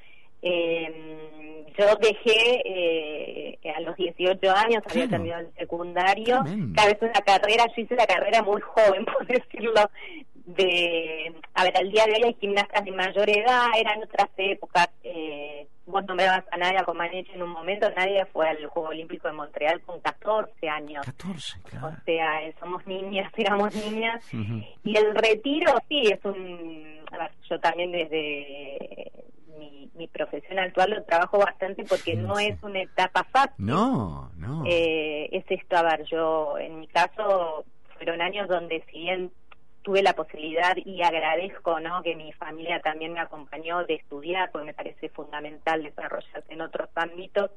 [0.40, 7.20] Eh, yo dejé eh, a los 18 años, había terminado el secundario, cada vez una
[7.24, 9.90] carrera, yo hice la carrera muy joven, por decirlo,
[10.46, 14.88] de, a ver, al día de hoy hay gimnastas de mayor edad, eran otras épocas,
[15.04, 19.34] eh, vos nombrabas a Nadia Comaneci en un momento, Nadia fue al Juego Olímpico de
[19.34, 21.04] Montreal con 14 años.
[21.04, 21.88] 14, claro.
[21.88, 24.24] O sea, eh, somos niñas, éramos niñas.
[24.84, 26.98] Y el retiro, sí, es un...
[27.10, 28.78] A ver, yo también desde
[30.06, 33.54] profesión actual lo trabajo bastante porque no es una etapa fácil.
[33.58, 34.64] No, no.
[34.66, 37.64] Eh, es esto, a ver, yo en mi caso
[37.96, 39.30] fueron años donde si bien
[39.82, 42.02] tuve la posibilidad y agradezco ¿no?
[42.02, 46.88] que mi familia también me acompañó de estudiar, porque me parece fundamental desarrollarse en otros
[46.94, 47.50] ámbitos,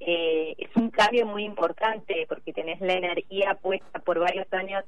[0.00, 4.84] eh, es un cambio muy importante porque tenés la energía puesta por varios años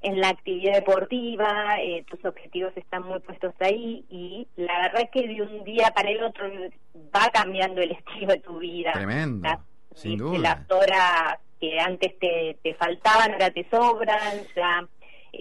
[0.00, 5.10] en la actividad deportiva, eh, tus objetivos están muy puestos ahí y la verdad es
[5.10, 6.46] que de un día para el otro
[6.94, 8.92] va cambiando el estilo de tu vida.
[8.92, 9.48] Tremendo,
[9.94, 10.38] sin este, duda.
[10.38, 14.86] Las horas que antes te, te faltaban ahora te sobran, ya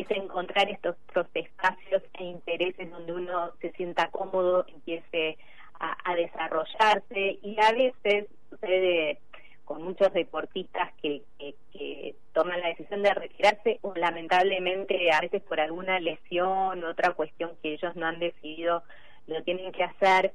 [0.02, 5.38] es encontrar estos, estos espacios e intereses donde uno se sienta cómodo, empiece
[5.80, 7.40] a, desarrollarse.
[7.42, 9.20] Y a veces sucede
[9.66, 15.42] con muchos deportistas que, que, que, toman la decisión de retirarse o lamentablemente a veces
[15.44, 18.84] por alguna lesión o otra cuestión que ellos no han decidido
[19.28, 20.34] lo tienen que hacer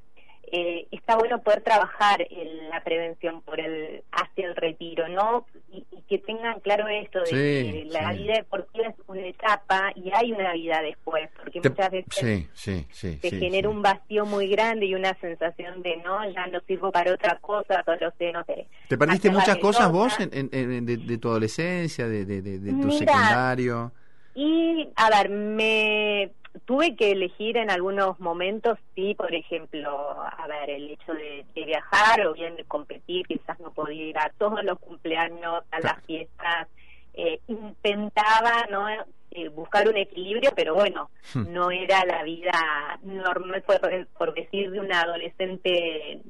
[0.52, 5.46] eh, está bueno poder trabajar en la prevención por el hacia el retiro, ¿no?
[5.72, 8.18] Y, y que tengan claro esto de Sí, que la sí.
[8.18, 12.84] vida deportiva es una etapa y hay una vida después, porque Te- muchas veces sí,
[12.92, 17.12] sí, genera un vacío muy grande y una sensación de no, ya no sirvo para
[17.12, 18.68] otra cosa, solo sé, no sé.
[18.88, 22.58] ¿Te perdiste muchas cosas vos en, en- en- de, de tu adolescencia, de, de, de-
[22.58, 23.92] de tu Mira, secundario?
[24.34, 26.30] Y, a ver, me
[26.64, 29.90] tuve que elegir en algunos momentos, sí, por ejemplo,
[30.22, 34.18] a ver, el hecho de, de viajar o bien de competir, quizás no podía ir
[34.18, 36.68] a todos los cumpleaños, a las fiestas,
[37.14, 38.86] eh, intentaba, ¿no?
[39.30, 41.52] Eh, buscar un equilibrio, pero bueno, Hmm.
[41.52, 43.80] no era la vida normal, por,
[44.16, 46.20] por decir, de una adolescente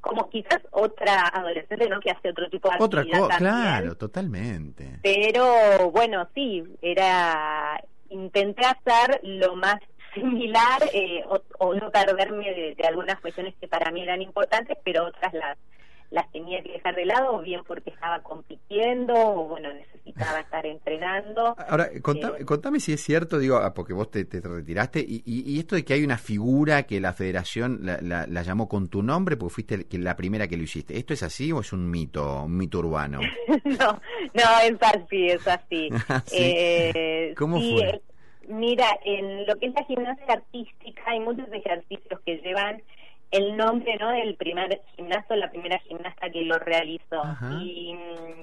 [0.00, 2.00] como quizás otra adolescente, ¿no?
[2.00, 4.98] Que hace otro tipo de Otra actividad cosa, también claro, totalmente.
[5.02, 7.78] pero bueno, sí, era
[8.10, 9.76] intenté hacer lo más
[10.14, 14.76] similar eh, o, o no perderme de, de algunas cuestiones que para mí eran importantes,
[14.84, 15.56] pero otras las
[16.10, 20.66] las tenía que dejar de lado, o bien porque estaba compitiendo, o bueno, necesitaba estar
[20.66, 21.54] entrenando.
[21.68, 25.22] Ahora, contame, Eh, contame si es cierto, digo, ah, porque vos te, te retiraste, y,
[25.24, 28.68] y- y esto de que hay una figura que la federación la, la- la llamó
[28.68, 30.96] con tu nombre porque fuiste la primera que lo hiciste.
[30.98, 33.20] ¿Esto es así o es un mito, un mito urbano?
[33.64, 34.00] no,
[34.34, 35.90] no, es así, es así.
[36.26, 36.52] ¿Sí?
[36.56, 38.02] Eh, ¿Cómo sí, fue?
[38.48, 42.82] Mira, en lo que es la gimnasia artística hay muchos ejercicios que llevan
[43.30, 47.22] el nombre no del primer gimnasta o la primera gimnasta que lo realizó.
[47.22, 47.50] Ajá.
[47.62, 48.40] Y, mm,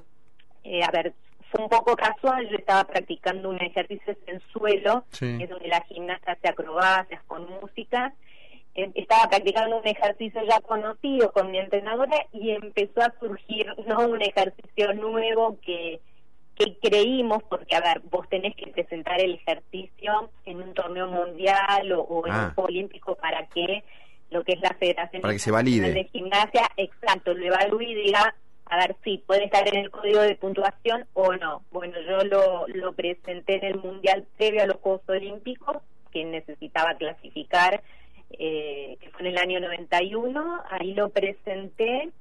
[0.64, 1.14] eh, a ver,
[1.52, 5.38] fue un poco casual, yo estaba practicando un ejercicio en suelo, Sí.
[5.38, 8.14] que es donde la gimnasta hace acrobacias con música.
[8.76, 14.08] Eh, estaba practicando un ejercicio ya conocido con mi entrenadora y empezó a surgir no
[14.08, 16.00] un ejercicio nuevo que
[16.60, 21.92] que creímos, porque a ver, vos tenés que presentar el ejercicio en un torneo mundial
[21.92, 22.54] o, o en Ah.
[22.58, 23.84] un olímpico para que
[24.30, 25.92] lo que es la Federación Para que se valide.
[25.92, 28.36] de Gimnasia, exacto, lo evalúe y diga,
[28.66, 31.64] a ver, sí, puede estar en el código de puntuación o no.
[31.72, 35.78] Bueno, yo lo, lo presenté en el mundial previo a los Juegos Olímpicos,
[36.12, 37.82] que necesitaba clasificar,
[38.32, 42.12] eh, que fue en el año 91, ahí lo presenté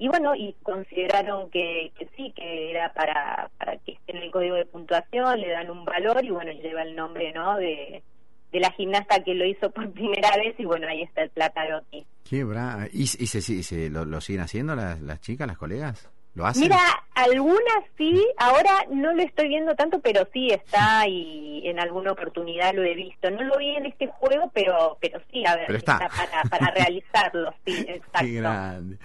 [0.00, 4.30] y bueno, y consideraron que, que sí, que era para, para que esté en el
[4.30, 7.56] código de puntuación, le dan un valor y bueno, lleva el nombre, ¿no?
[7.58, 8.02] De,
[8.52, 12.04] de la gimnasta que lo hizo por primera vez y bueno, ahí está el Platarotti.
[12.28, 12.88] Qué bra...
[12.92, 16.08] ¿Y, se- lo, lo siguen haciendo las, las chicas, las colegas?
[16.34, 16.62] ¿Lo hacen?
[16.62, 16.78] Mira,
[17.14, 22.72] algunas sí, ahora no lo estoy viendo tanto, pero sí está y en alguna oportunidad
[22.72, 23.30] lo he visto.
[23.30, 25.98] No lo vi en este juego, pero pero sí, a ver, Pero está.
[26.08, 28.20] para, para realizarlo, sí, exacto.
[28.20, 28.98] Qué grande.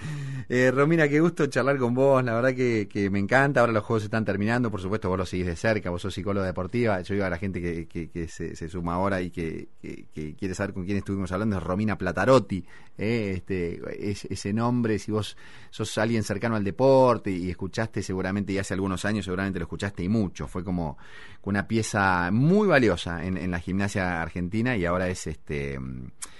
[0.49, 2.23] Eh, Romina, qué gusto charlar con vos.
[2.23, 3.61] La verdad que, que me encanta.
[3.61, 4.69] Ahora los juegos se están terminando.
[4.69, 5.89] Por supuesto, vos lo seguís de cerca.
[5.89, 7.01] Vos sos psicóloga deportiva.
[7.01, 10.05] Yo digo a la gente que, que- que se, se suma ahora y que, que-
[10.13, 11.57] que quiere saber con quién estuvimos hablando.
[11.57, 12.63] Es Romina Platarotti.
[12.99, 15.35] eh, este, es- ese nombre, si vos
[15.71, 20.03] sos alguien cercano al deporte y escuchaste seguramente, y hace algunos años seguramente lo escuchaste
[20.03, 20.47] y mucho.
[20.47, 20.97] Fue como
[21.43, 25.79] una pieza muy valiosa en, la gimnasia argentina y ahora es este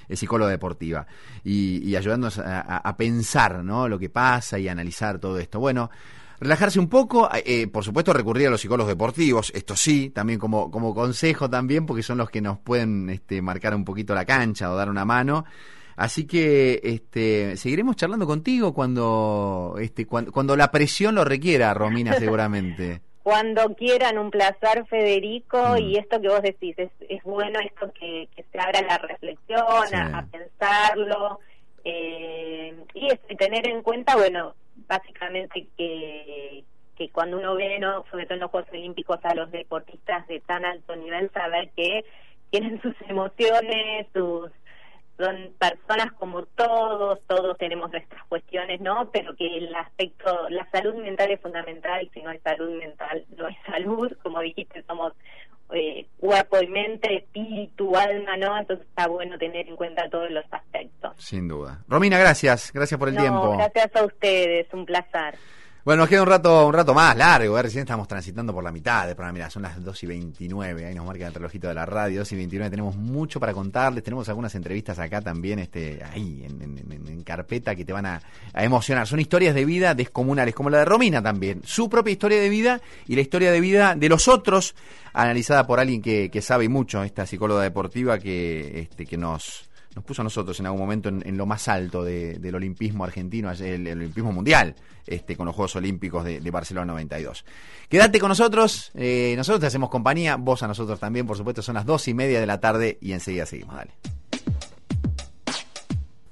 [0.08, 1.08] es psicóloga deportiva
[1.44, 3.88] y, y ayudándonos a pensar ¿no?
[3.90, 5.60] lo que pasa y analizar todo esto.
[5.60, 5.90] Bueno,
[6.40, 10.70] relajarse un poco, eh, por supuesto recurrir a los psicólogos deportivos, esto sí, también como,
[10.70, 14.72] como consejo también, porque son los que nos pueden este, marcar un poquito la cancha
[14.72, 15.46] o dar una mano.
[15.96, 22.14] Así que este, seguiremos charlando contigo cuando, este, cuando, cuando la presión lo requiera, Romina,
[22.20, 23.02] seguramente.
[23.24, 25.78] Cuando quieran, un placer, Federico, Mm.
[25.80, 29.66] y esto que vos decís, es, es bueno esto que, que se abra la reflexión,
[29.88, 29.96] Sí.
[29.96, 31.40] a, a pensarlo,
[31.84, 34.54] eh, y es de tener en cuenta, bueno,
[34.88, 36.64] básicamente que,
[36.98, 38.04] que cuando uno ve, ¿no?
[38.12, 42.06] sobre todo en los Juegos Olímpicos, a los deportistas de tan alto nivel, saber que
[42.52, 44.52] tienen sus emociones, sus
[45.18, 49.10] son personas como todos, todos tenemos nuestras cuestiones, ¿no?
[49.12, 53.48] Pero que el aspecto, la salud mental es fundamental, si no hay salud mental, no
[53.48, 55.14] hay salud, como dijiste, somos
[55.72, 58.58] eh, cuerpo y mente, espíritu, alma, ¿no?
[58.58, 61.14] Entonces está bueno tener en cuenta todos los aspectos.
[61.18, 61.80] Sin duda.
[61.88, 63.58] Romina, gracias, gracias por el no, tiempo.
[63.58, 65.36] Gracias a ustedes, un placer.
[65.86, 67.62] Bueno, nos queda un rato, un rato más largo, ¿eh?
[67.62, 70.96] recién estamos transitando por la mitad del programa, mira, son las 2 y 29, ahí
[70.96, 74.28] nos marca el relojito de la radio, 2 y 29, tenemos mucho para contarles, tenemos
[74.28, 78.20] algunas entrevistas acá también, este, ahí, en, en, en carpeta que te van a,
[78.52, 82.42] a, emocionar, son historias de vida descomunales, como la de Romina también, su propia historia
[82.42, 84.74] de vida y la historia de vida de los otros,
[85.14, 90.04] analizada por alguien que, que sabe mucho, esta psicóloga deportiva que, este, que nos nos
[90.04, 93.50] puso a nosotros en algún momento en, en lo más alto de, del olimpismo argentino,
[93.50, 94.76] el, el, olimpismo mundial,
[95.08, 97.46] este, con los Juegos Olímpicos de, de Barcelona 92.
[97.88, 101.76] Quédate con nosotros, eh, nosotros te hacemos compañía, vos a nosotros también, por supuesto, son
[101.76, 103.92] las dos y media de la tarde y enseguida seguimos, dale.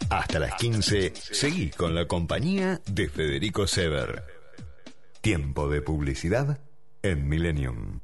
[0.10, 4.24] Hasta las 15, seguí con la compañía de Federico Sever.
[5.22, 6.60] Tiempo de publicidad
[7.02, 8.02] en Millennium.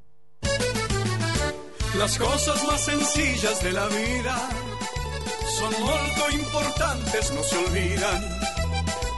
[1.98, 4.69] Las cosas más sencillas de la vida
[5.58, 8.40] son molto importantes, no se olvidan.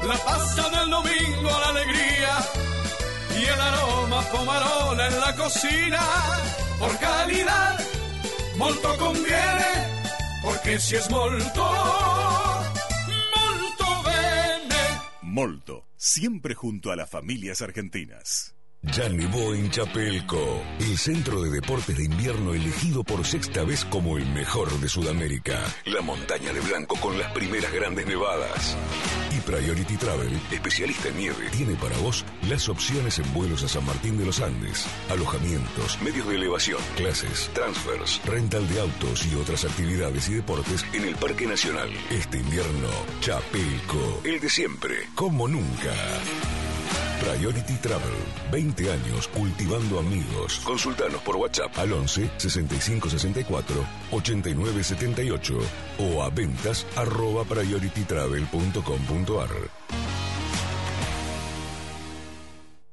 [0.07, 2.37] La pasta del domingo, la alegría
[3.39, 6.01] y el aroma pomarola en la cocina.
[6.79, 7.79] Por calidad,
[8.57, 9.71] molto conviene,
[10.43, 11.63] porque si es molto,
[13.35, 15.01] molto bene.
[15.21, 18.55] Molto, siempre junto a las familias argentinas.
[18.83, 24.17] Ya nevó en Chapelco, el centro de deportes de invierno elegido por sexta vez como
[24.17, 25.63] el mejor de Sudamérica.
[25.85, 28.75] La montaña de blanco con las primeras grandes nevadas.
[29.37, 33.85] Y Priority Travel, especialista en nieve, tiene para vos las opciones en vuelos a San
[33.85, 39.63] Martín de los Andes, alojamientos, medios de elevación, clases, transfers, rental de autos y otras
[39.63, 41.91] actividades y deportes en el Parque Nacional.
[42.09, 42.89] Este invierno,
[43.21, 45.93] Chapelco, el de siempre, como nunca.
[47.21, 48.11] Priority Travel,
[48.51, 50.59] 20 años cultivando amigos.
[50.63, 53.75] Consultanos por WhatsApp al 11 65 64
[54.11, 55.59] 89 78
[55.99, 59.49] o a ventas arroba prioritytravel.com.ar.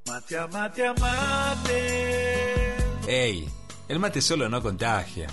[0.06, 2.76] Mate a mate a mate.
[3.06, 3.48] Ey,
[3.88, 5.28] el mate solo no contagia.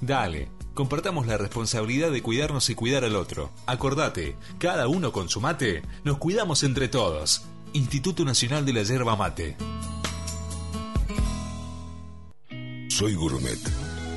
[0.00, 3.50] Dale, compartamos la responsabilidad de cuidarnos y cuidar al otro.
[3.66, 7.44] Acordate, cada uno con su mate, nos cuidamos entre todos.
[7.76, 9.54] Instituto Nacional de la Yerba Mate.
[12.88, 13.58] Soy Gourmet.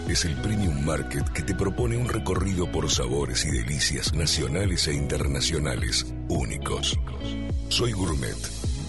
[0.08, 4.94] Es el premium market que te propone un recorrido por sabores y delicias nacionales e
[4.94, 6.98] internacionales únicos.
[7.68, 8.69] Soy Gourmet.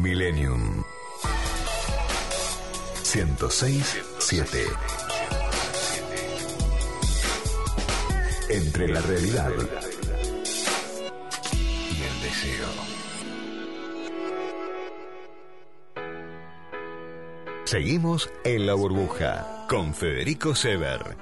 [0.00, 0.82] Millennium
[3.02, 4.46] 106.7
[8.48, 9.52] Entre la realidad
[11.52, 12.68] y el deseo.
[17.64, 21.16] Seguimos en la burbuja con Federico Sever.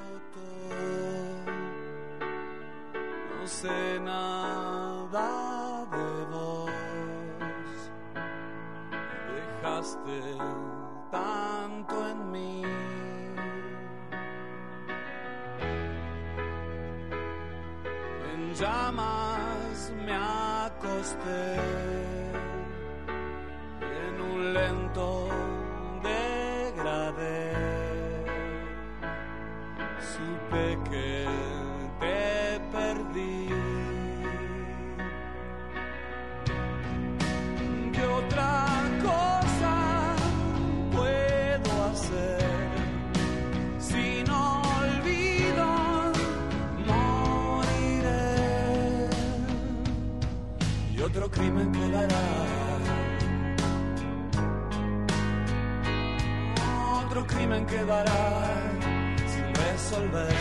[59.32, 60.34] sin resolver.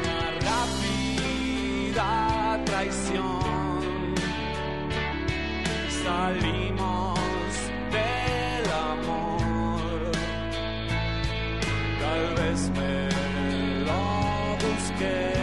[0.00, 2.10] Una rápida
[2.64, 4.14] traición.
[6.02, 7.50] Salimos
[7.92, 10.00] del amor.
[12.00, 12.92] Tal vez me
[13.84, 14.02] lo
[14.64, 15.37] busqué.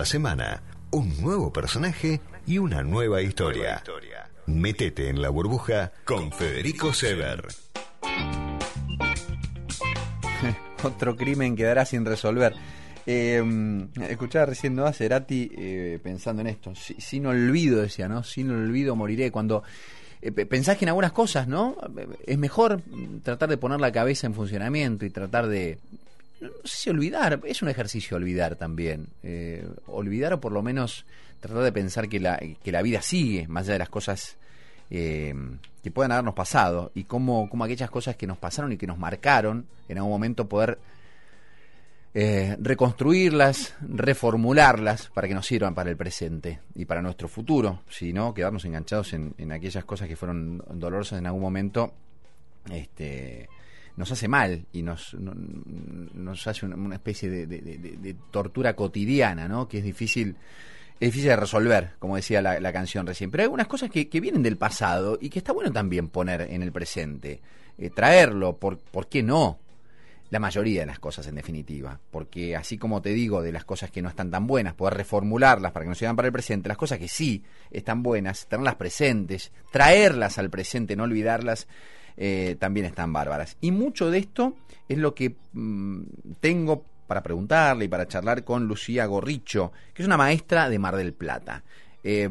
[0.00, 3.82] Cada semana, un nuevo personaje y una nueva historia.
[4.46, 7.46] Métete en la burbuja con Federico Sever.
[10.82, 12.54] Otro crimen quedará sin resolver.
[13.04, 13.42] Eh,
[14.08, 14.86] escuchaba recién ¿no?
[14.86, 16.74] a Cerati eh, pensando en esto.
[16.74, 18.22] Si- sin olvido, decía, ¿no?
[18.22, 19.30] Sin olvido moriré.
[19.30, 19.62] Cuando
[20.22, 21.76] eh, pe- pensás que en algunas cosas, ¿no?
[22.26, 22.80] Es mejor
[23.22, 25.78] tratar de poner la cabeza en funcionamiento y tratar de.
[26.40, 29.08] No sé si olvidar, es un ejercicio olvidar también.
[29.22, 31.04] Eh, olvidar o por lo menos
[31.40, 34.36] tratar de pensar que la, que la vida sigue, más allá de las cosas
[34.90, 35.34] eh,
[35.82, 38.98] que puedan habernos pasado y cómo, cómo aquellas cosas que nos pasaron y que nos
[38.98, 40.78] marcaron, en algún momento poder
[42.12, 48.12] eh, reconstruirlas, reformularlas para que nos sirvan para el presente y para nuestro futuro, si
[48.12, 51.92] no quedarnos enganchados en, en aquellas cosas que fueron dolorosas en algún momento,
[52.70, 53.48] este
[53.96, 59.68] nos hace mal y nos, no- nos hace una, especie de, tortura cotidiana, ¿no?
[59.68, 60.36] Que es difícil,
[60.98, 63.30] es difícil de resolver, como decía la, canción recién.
[63.30, 66.62] Pero hay algunas cosas que, vienen del pasado y que está bueno también poner en
[66.62, 67.40] el presente,
[67.78, 69.58] eh, traerlo, por, ¿por qué no?
[70.30, 71.98] La mayoría de las cosas, en definitiva.
[72.12, 75.72] Porque así como te digo, de las cosas que no están tan buenas, poder reformularlas
[75.72, 79.50] para que nos sirvan para el presente, las cosas que sí están buenas, tenerlas presentes,
[79.72, 81.66] traerlas al presente, no olvidarlas,
[82.22, 83.56] eh, también están bárbaras.
[83.62, 84.54] Y mucho de esto
[84.88, 86.02] es lo que mm,
[86.40, 90.94] tengo para preguntarle y para charlar con Lucía Gorricho, que es una maestra de Mar
[90.96, 91.64] del Plata.
[92.04, 92.28] Eh,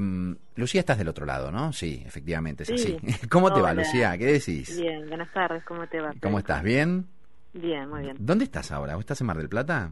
[0.56, 1.74] Lucía, estás del otro lado, ¿no?
[1.74, 2.98] Sí, efectivamente, es Sí.
[3.04, 3.28] así.
[3.30, 3.74] ¿Cómo te va.
[3.74, 4.18] Lucía?
[4.18, 4.80] ¿Qué decís?
[4.80, 6.14] Bien, buenas tardes, ¿cómo te va?
[6.22, 6.62] ¿Cómo estás?
[6.64, 7.08] ¿Bien?
[7.54, 8.16] Bien, muy bien.
[8.20, 8.94] ¿Dónde estás ahora?
[8.94, 9.92] ¿Vos estás en Mar del Plata?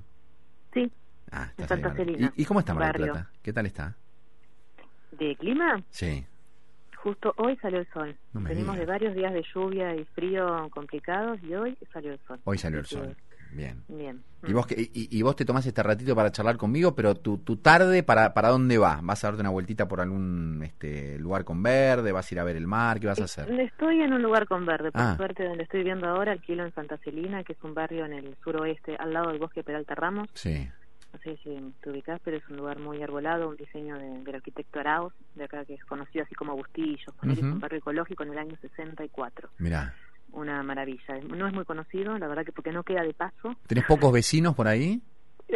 [0.74, 0.92] Sí,
[1.32, 1.96] Ah, en estás Santa.
[1.96, 2.32] Celina.
[2.36, 3.10] ¿Y, y cómo está Mar del.
[3.12, 3.30] Plata?
[3.42, 3.96] ¿Qué tal está?
[5.12, 5.84] ¿De clima?
[5.90, 6.26] Sí.
[7.04, 8.16] Justo hoy salió el sol.
[8.34, 12.40] No Venimos de varios días de lluvia y frío complicados y hoy salió el sol.
[12.44, 13.16] Hoy salió el sol.
[13.54, 13.82] Bien.
[13.88, 14.22] Bien.
[14.46, 17.38] ¿Y vos, que- y, y vos te tomás este ratito para charlar conmigo, pero tu,
[17.38, 19.00] tu tarde, para, ¿para dónde va?
[19.02, 22.12] ¿Vas a darte una vueltita por algún este, lugar con verde?
[22.12, 23.00] ¿Vas a ir a ver el mar?
[23.00, 23.50] ¿Qué vas a hacer?
[23.60, 25.16] Estoy en un lugar con verde, por Ah.
[25.16, 28.36] suerte, donde estoy viviendo ahora, alquilo en Santa Celina, que es un barrio en el
[28.44, 30.28] suroeste, al lado del bosque Peralta Ramos.
[30.34, 30.70] Sí.
[31.18, 34.36] No sé si te ubicás, pero es un lugar muy arbolado, un diseño de- del
[34.36, 37.54] arquitecto Arauz, de acá que es conocido así como Bustillos, poner es Ujú.
[37.54, 39.50] un barrio ecológico en el año 64.
[39.58, 39.96] Mirá.
[40.32, 41.20] Una maravilla.
[41.28, 43.56] No es muy conocido, la verdad que porque no queda de paso.
[43.66, 45.02] ¿Tenés pocos vecinos por ahí?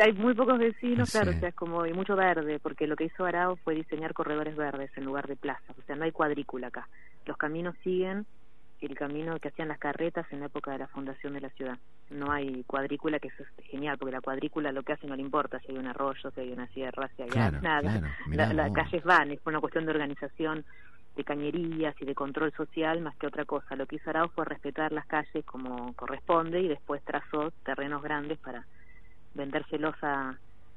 [0.02, 1.18] Hay muy pocos vecinos, Sí.
[1.20, 4.14] claro, o sea, es como y mucho verde, porque lo que hizo Arao fue diseñar
[4.14, 6.88] corredores verdes en lugar de plazas, o sea, no hay cuadrícula acá.
[7.26, 8.26] Los caminos siguen
[8.86, 11.78] el camino que hacían las carretas en la época de la fundación de la ciudad.
[12.10, 15.22] No hay cuadrícula, que eso es genial, porque la cuadrícula lo que hace no le
[15.22, 17.82] importa si hay un arroyo, si hay una sierra, si hay Claro, nada.
[17.82, 20.66] claro, mirá La- Las calles van, es una cuestión de organización
[21.16, 23.76] de cañerías y de control social más que otra cosa.
[23.76, 28.40] Lo que hizo Arau fue respetar las calles como corresponde y después trazó terrenos grandes
[28.40, 28.66] para
[29.34, 30.30] vendérselos a,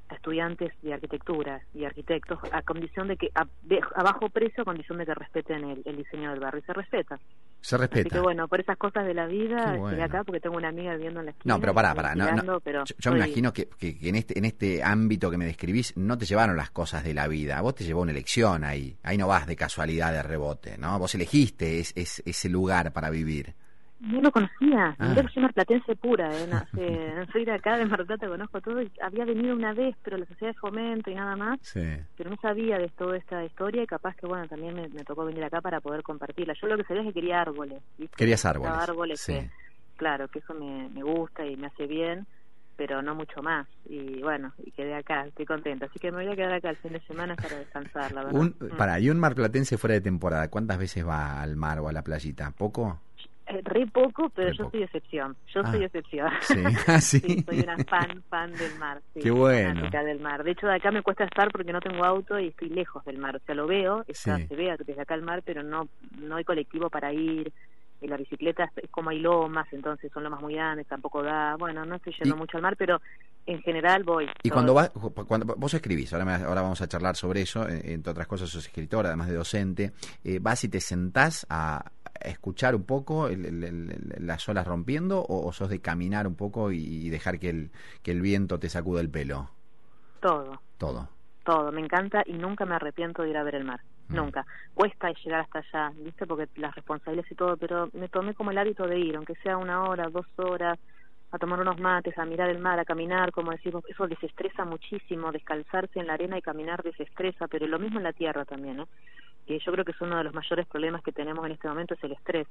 [0.09, 4.61] a estudiantes de arquitectura y arquitectos a condición de que a, de- a bajo precio
[4.61, 7.19] a condición de que respeten el, el diseño del barrio y se respeta
[7.65, 8.09] Se así respeta.
[8.15, 10.03] que bueno por esas cosas de la vida Qué estoy bueno.
[10.03, 12.13] acá porque tengo una amiga viviendo en la esquina No, pero pará, pará.
[12.15, 12.59] No, no.
[12.59, 15.45] pero Yo, yo me imagino que, que- que en, este, en este ámbito que me
[15.45, 17.57] describís no te llevaron las cosas de la vida.
[17.57, 18.97] A vos te llevó una elección ahí.
[19.03, 20.97] Ahí no vas de casualidad de rebote, ¿no?
[20.99, 23.55] Vos elegiste es, es- ese lugar para vivir.
[23.99, 25.13] No lo conocía Ah.
[25.15, 26.47] yo soy marplatense pura ¿eh?
[26.49, 26.71] Nací-
[27.31, 30.25] soy de acá de Mar Plata conozco todo y había venido una vez pero la
[30.25, 31.81] sociedad de fomento y nada más Sí.
[32.17, 35.25] pero no sabía de toda esta historia y capaz que bueno también me, me tocó
[35.25, 38.15] venir acá para poder compartirla yo lo que sabía es que quería árboles ¿viste?
[38.17, 39.33] Querías árboles, árboles sí.
[39.33, 39.49] que
[39.95, 42.27] claro que eso me, me gusta y me hace bien
[42.77, 46.33] pero no mucho más y bueno y quedé acá estoy contenta así que me voy
[46.33, 48.75] a quedar acá el fin de semana para descansar la verdad Un, Mm.
[48.77, 52.03] Para, y un marplatense fuera de temporada, ¿cuántas veces va al mar o a la
[52.03, 52.51] playita?
[52.51, 52.99] ¿Poco?
[53.47, 54.71] Eh, re poco pero Re yo poco.
[54.71, 55.71] soy excepción yo Ah.
[55.71, 57.43] soy excepción Sí, ah, sí.
[57.47, 59.87] soy una fan fan del mar sí, Qué bueno.
[59.91, 62.69] del mar de hecho de acá me cuesta estar porque no tengo auto y estoy
[62.69, 64.47] lejos del mar o sea lo veo está, Sí.
[64.47, 65.87] se ve desde acá el mar pero no
[66.17, 67.53] no hay colectivo para ir
[68.01, 71.85] y la bicicleta es- como hay lomas entonces son lomas muy grandes tampoco da bueno
[71.85, 72.99] no estoy yendo Y- mucho al mar pero
[73.45, 74.53] en general voy Y todo.
[74.55, 74.91] cuando vas,
[75.27, 78.49] cuando vos escribís, ahora, me- ahora vamos a charlar sobre eso, eh, entre otras cosas
[78.49, 79.91] sos escritora, además de docente,
[80.23, 81.85] eh, vas y te sentás a
[82.21, 86.35] escuchar un poco el- el- el- las olas rompiendo o, o sos de caminar un
[86.35, 87.71] poco y, y dejar que el,
[88.03, 89.49] que el viento te sacude el pelo?
[90.19, 91.09] todo Todo.
[91.43, 94.15] todo, me encanta y nunca me arrepiento de ir a ver el mar, Mm.
[94.17, 94.45] nunca.
[94.73, 96.27] Cuesta llegar hasta allá, ¿viste?
[96.27, 99.57] Porque las responsabilidades y todo, pero me tomé como el hábito de ir, aunque sea
[99.57, 100.79] una hora, dos horas,
[101.31, 105.31] a tomar unos mates, a mirar el mar, a caminar, como decimos, eso desestresa muchísimo,
[105.31, 108.85] descalzarse en la arena y caminar desestresa, pero lo mismo en la tierra también, ¿eh?
[109.45, 111.93] Que yo creo que es uno de los mayores problemas que tenemos en este momento
[111.93, 112.47] es el estrés.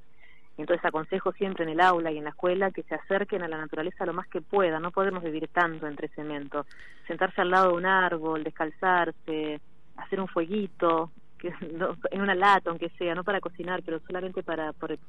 [0.57, 3.57] Entonces aconsejo siempre en el aula y en la escuela que se acerquen a la
[3.57, 4.81] naturaleza lo más que puedan.
[4.81, 6.65] No podemos vivir tanto entre cemento.
[7.07, 9.59] Sentarse al lado de un árbol, descalzarse,
[9.97, 14.43] hacer un fueguito, que no- en una lata, aunque sea, no para cocinar, pero solamente
[14.43, 14.99] para por el,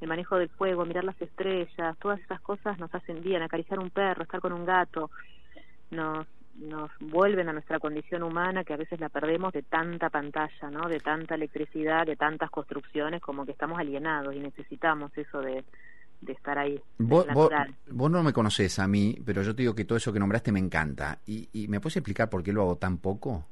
[0.00, 3.42] el manejo del fuego, mirar las estrellas, todas esas cosas nos hacen bien.
[3.42, 5.10] Acariciar un perro, estar con un gato,
[5.90, 6.26] nos
[6.60, 10.88] nos vuelven a nuestra condición humana que a veces la perdemos de tanta pantalla, ¿no?
[10.88, 15.64] De tanta electricidad, de tantas construcciones, como que estamos alienados y necesitamos eso de,
[16.20, 16.80] de estar ahí.
[16.98, 20.20] Vos, vos, no me conocés a mí, pero yo te digo que todo eso que
[20.20, 21.18] nombraste me encanta.
[21.26, 23.44] ¿Y, y me puedes explicar por qué lo hago tan poco?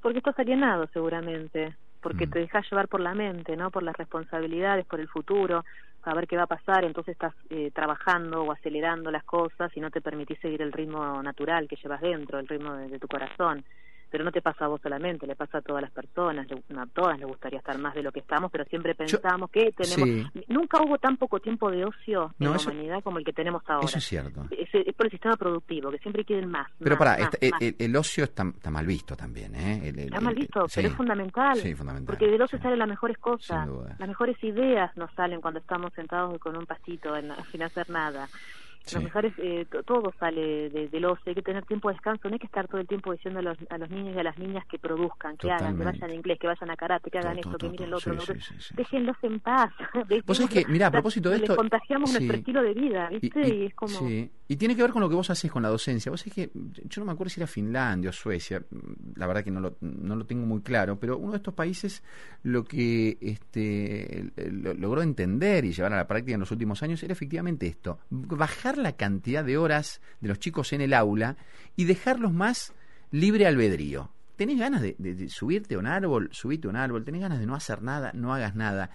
[0.00, 2.30] Porque estás alienado seguramente, porque Mm.
[2.30, 3.70] te dejas llevar por la mente, ¿no?
[3.70, 5.64] Por las responsabilidades, por el futuro,
[6.08, 9.80] a ver qué va a pasar, entonces estás eh, trabajando o acelerando las cosas y
[9.80, 13.08] no te permitís seguir el ritmo natural que llevas dentro, el ritmo de, de tu
[13.08, 13.64] corazón.
[14.10, 16.82] Pero no te pasa a vos solamente, le pasa a todas las personas, le- no
[16.82, 20.30] a todas les gustaría estar más de lo que estamos, pero siempre pensamos que tenemos...
[20.48, 23.84] Nunca hubo tan poco tiempo de ocio en la humanidad como el que tenemos ahora.
[23.86, 24.46] Eso es cierto.
[24.50, 26.68] Es, es por el sistema productivo, que siempre quieren más.
[26.78, 27.62] Pero más, para, más, el, más.
[27.62, 29.88] el- el ocio está, está mal visto también, ¿eh?
[29.88, 30.72] El- el- Está mal visto, sí.
[30.76, 31.56] pero es fundamental.
[31.58, 32.06] Sí, fundamental.
[32.16, 36.38] Porque del ocio salen las mejores cosas, las mejores ideas nos salen cuando estamos sentados
[36.38, 38.28] con un pastito en- sin hacer nada.
[38.88, 38.94] Sí.
[38.96, 42.28] Los mejores, eh, to- todo sale de- del ocio, hay que tener tiempo de descanso,
[42.28, 44.22] no hay que estar todo el tiempo diciendo a los, a los niños y a
[44.22, 47.18] las niñas que produzcan, que hagan, que vayan a inglés, que vayan a karate, que
[47.18, 48.34] hagan To- esto, to- que miren lo otro, sí, otro.
[48.74, 49.70] déjenlos en paz.
[50.26, 52.16] Vos sabés que, mirá, a propósito de Les esto- contagiamos sí.
[52.16, 53.48] nuestro estilo de vida, ¿viste?
[53.54, 53.88] Y, es como...
[53.98, 56.10] Sí, y tiene que ver con lo que vos haces con la docencia.
[56.10, 56.50] Vos sabés que
[56.84, 58.62] yo no me acuerdo si era Finlandia o Suecia,
[59.16, 62.02] la verdad que no lo, no lo tengo muy claro, pero uno de estos países
[62.44, 67.02] lo que este, lo- logró entender y llevar a la práctica en los últimos años
[67.02, 71.36] era efectivamente esto, bajar la cantidad de horas de los chicos en el aula
[71.76, 72.74] y dejarlos más
[73.10, 74.10] libre albedrío.
[74.36, 76.28] ¿Tenés ganas de, de- de subirte a un árbol?
[76.32, 77.04] Subite a un árbol.
[77.04, 78.12] ¿Tenés ganas de no hacer nada?
[78.14, 78.90] No hagas nada.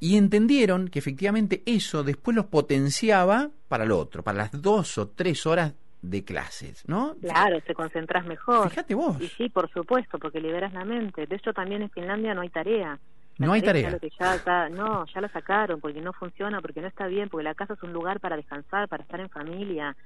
[0.00, 5.08] Y entendieron que efectivamente eso después los potenciaba para el otro, para las dos o
[5.08, 7.16] tres horas de clases, ¿no?
[7.22, 8.68] Claro, te concentras mejor.
[8.68, 9.16] Fíjate vos.
[9.22, 11.26] Y sí, por supuesto, porque liberas la mente.
[11.26, 12.98] De hecho, también en Finlandia no hay tarea.
[13.38, 13.90] La No hay tarea.
[13.90, 17.28] lo que ya está- no, ya la sacaron porque no funciona, porque no está bien,
[17.28, 19.96] porque la casa es un lugar para descansar, para estar en familia,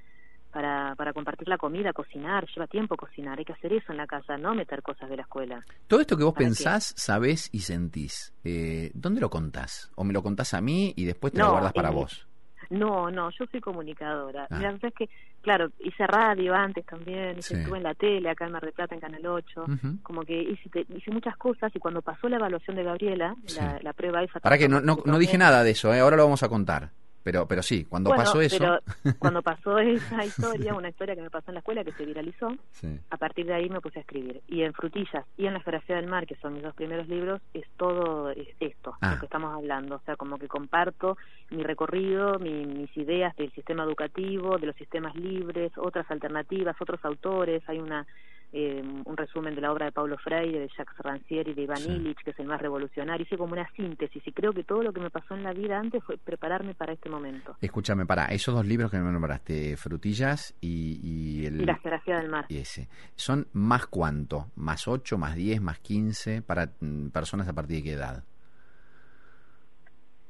[0.51, 2.47] para, para compartir la comida, cocinar.
[2.55, 5.21] Lleva tiempo cocinar, hay que hacer eso en la casa, no meter cosas de la
[5.21, 5.63] escuela.
[5.87, 6.45] Todo esto que vos ¿Para qué?
[6.45, 9.91] pensás, sabés y sentís, eh, ¿dónde lo contás?
[9.95, 12.27] ¿O me lo contás a mí y después te No, lo guardas para eh, vos?
[12.69, 14.47] No, no, yo soy comunicadora.
[14.49, 14.55] Ah.
[14.57, 15.09] Mira, sabes que,
[15.41, 17.55] claro, hice radio antes también, Sí.
[17.55, 19.97] estuve en la tele acá en Mar del Plata en Canal 8, Ujú.
[20.03, 23.93] como que hice, hice muchas cosas y cuando pasó la evaluación de Gabriela, la, la
[23.93, 24.39] prueba esa...
[24.43, 25.99] Ahora que no, no, no dije nada de eso, ¿eh?
[25.99, 26.89] ahora lo vamos a contar.
[27.31, 28.57] Pero, pero sí, cuando Bueno, pasó eso...
[28.57, 28.79] pero
[29.19, 32.49] cuando pasó esa historia, una historia que me pasó en la escuela que se viralizó,
[32.71, 32.87] Sí.
[33.11, 34.41] a partir de ahí me puse a escribir.
[34.47, 37.39] Y en Frutillas y en La Geografía del Mar, que son mis dos primeros libros,
[37.53, 39.13] es todo es esto, Ah.
[39.13, 39.97] lo que estamos hablando.
[39.97, 41.17] O sea, como que comparto
[41.51, 47.03] mi recorrido, mi- mis ideas del sistema educativo, de los sistemas libres, otras alternativas, otros
[47.05, 47.61] autores.
[47.67, 48.07] Hay una
[48.51, 51.77] eh, un resumen de la obra de Paulo Freire, de Jacques Rancière y de Iván
[51.77, 51.91] Sí.
[51.91, 53.23] Illich, que es el más revolucionario.
[53.25, 55.77] Hice como una síntesis y creo que todo lo que me pasó en la vida
[55.79, 57.55] antes fue prepararme para este momento.
[57.61, 61.61] Escúchame, para esos dos libros que me nombraste, Frutillas y, y el...
[61.61, 62.45] Y La Geografía del Mar.
[62.49, 62.89] y ese.
[63.15, 64.47] ¿Son más cuánto?
[64.55, 66.41] ¿Más 8, más 10, más 15?
[66.41, 68.23] ¿Para mm, personas a partir de qué edad?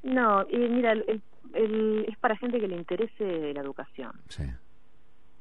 [0.03, 1.21] No, eh, mira, el- el-
[1.53, 4.11] el- es para gente que le interese la educación.
[4.29, 4.43] Sí.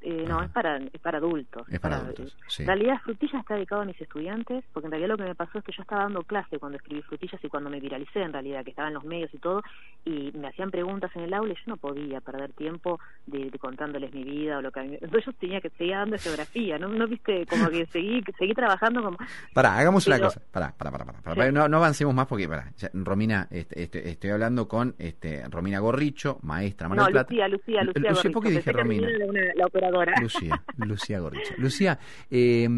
[0.01, 1.66] Eh, no, es para, es para adultos.
[1.68, 2.62] Es para adultos, sí.
[2.62, 5.59] En realidad, Frutillas está dedicado a mis estudiantes, porque en realidad lo que me pasó
[5.59, 8.62] es que yo estaba dando clase cuando escribí Frutillas y cuando me viralicé, en realidad,
[8.64, 9.62] que estaba en los medios y todo,
[10.05, 13.59] y me hacían preguntas en el aula y yo no podía perder tiempo de, de
[13.59, 14.94] contándoles mi vida o lo que a mí...
[15.01, 16.88] Entonces yo tenía que seguir dando geografía, ¿no?
[16.88, 17.44] ¿No viste?
[17.46, 19.16] Como que seguí, seguí trabajando como...
[19.53, 20.40] Pará, hagamos una Pero- cosa.
[20.53, 21.05] Pará, pará, pará.
[21.07, 21.53] pará, pará.
[21.53, 22.72] No, no avancemos más porque, pará.
[22.76, 27.09] ya, Romina, este, este, estoy hablando con este, Romina Gorricho, maestra Mar No.
[27.09, 28.11] Lucía, Lucía, Lu- Lucía.
[28.11, 28.59] Lucía, ¿por qué Gorricho.
[28.61, 29.09] dije Romina?
[29.28, 29.66] Una- la
[30.22, 31.55] Lucía, Lucía Gorricho.
[31.59, 31.99] Lucía,
[32.30, 32.68] eh,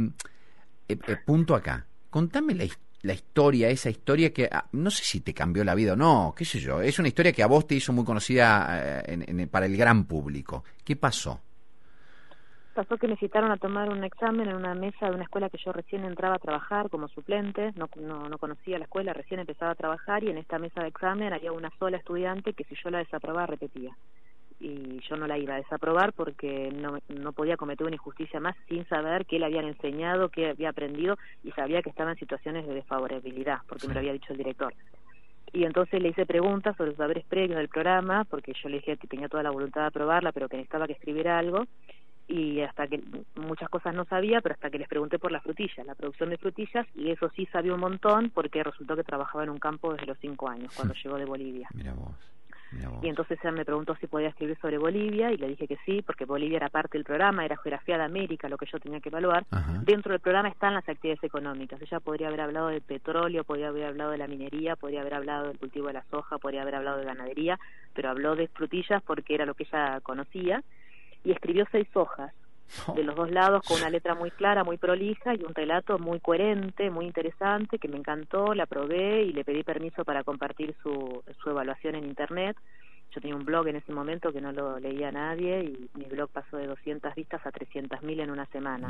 [0.89, 1.87] eh, eh, punto acá.
[2.11, 2.65] Contame la,
[3.03, 6.35] la historia, esa historia que ah, no sé si te cambió la vida o no,
[6.37, 6.81] qué sé yo.
[6.83, 9.77] Es una historia que a vos te hizo muy conocida eh, en- en- para el
[9.77, 10.65] gran público.
[10.85, 11.41] ¿Qué pasó?
[12.75, 15.59] Pasó que me citaron a tomar un examen en una mesa de una escuela que
[15.63, 19.73] yo recién entraba a trabajar como suplente, no, no, no conocía la escuela, recién empezaba
[19.73, 22.91] a trabajar y en esta mesa de examen había una sola estudiante que si yo
[22.91, 23.91] la desaprobaba repetía.
[24.61, 28.55] Y yo no la iba a desaprobar porque no, no podía cometer una injusticia más
[28.69, 32.67] sin saber qué le habían enseñado, qué había aprendido y sabía que estaba en situaciones
[32.67, 34.75] de desfavorabilidad, porque me lo había dicho el director.
[35.53, 38.97] Y entonces le hice preguntas sobre los saberes previos del programa, porque yo le dije
[38.99, 41.65] que tenía toda la voluntad de aprobarla, pero que necesitaba que escribiera algo
[42.31, 43.03] y hasta que
[43.35, 46.39] muchas cosas no sabía, pero hasta que les pregunté por las frutillas, la producción de
[46.39, 50.07] frutillas, y eso sí sabía un montón porque resultó que trabajaba en un campo desde
[50.07, 51.69] los cinco años, cuando llegó de Bolivia.
[51.75, 52.15] Mira vos.
[53.03, 56.03] Y entonces ella me preguntó si podía escribir sobre Bolivia y le dije que sí,
[56.03, 59.09] porque Bolivia era parte del programa, era geografía de América, lo que yo tenía que
[59.09, 59.45] evaluar.
[59.51, 59.81] Ajá.
[59.83, 61.81] Dentro del programa están las actividades económicas.
[61.83, 65.49] Ella podría haber hablado del petróleo, podría haber hablado de la minería, podría haber hablado
[65.49, 67.59] del cultivo de la soja, podría haber hablado de ganadería,
[67.95, 70.63] pero habló de frutillas porque era lo que ella conocía.
[71.25, 72.33] Y escribió seis hojas
[72.95, 76.21] de los dos lados con una letra muy clara, muy prolija y un relato muy
[76.21, 81.23] coherente, muy interesante, que me encantó, la probé y le pedí permiso para compartir su,
[81.43, 82.57] su evaluación en Internet.
[83.15, 86.31] Yo tenía un blog en ese momento que no lo leía nadie y mi blog
[86.31, 88.89] pasó de 200 vistas a 300.000 en una semana.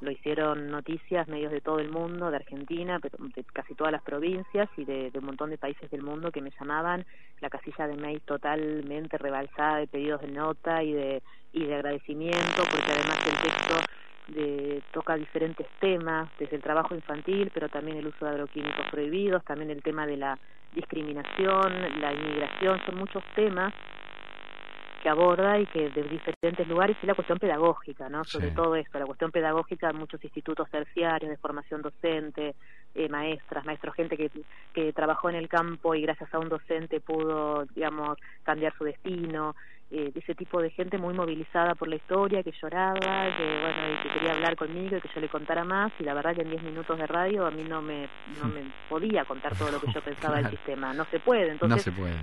[0.00, 4.02] Lo hicieron noticias, medios de todo el mundo, de Argentina, pero de casi todas las
[4.02, 7.04] provincias y de, de un montón de países del mundo que me llamaban.
[7.40, 12.62] La casilla de mail totalmente rebalsada de pedidos de nota y de, y de agradecimiento,
[12.70, 13.74] porque además el texto
[14.28, 19.44] de, toca diferentes temas, desde el trabajo infantil, pero también el uso de agroquímicos prohibidos,
[19.44, 20.38] también el tema de la
[20.72, 23.72] discriminación, la inmigración, son muchos temas
[25.02, 28.24] que aborda y que de diferentes lugares y la cuestión pedagógica, ¿no?
[28.24, 28.54] Sobre Sí.
[28.54, 32.56] todo esto, la cuestión pedagógica muchos institutos terciarios de formación docente,
[32.94, 34.30] eh, maestras, maestros, gente que,
[34.72, 39.54] que trabajó en el campo y gracias a un docente pudo, digamos, cambiar su destino,
[39.90, 42.98] eh, ese tipo de gente muy movilizada por la historia, que lloraba,
[43.36, 46.14] que, bueno, y que quería hablar conmigo y que yo le contara más y la
[46.14, 48.08] verdad que en 10 minutos de radio a mí no me,
[48.40, 51.52] no me podía contar todo lo que yo pensaba del sistema, no se puede, No
[51.52, 52.16] entonces se puede.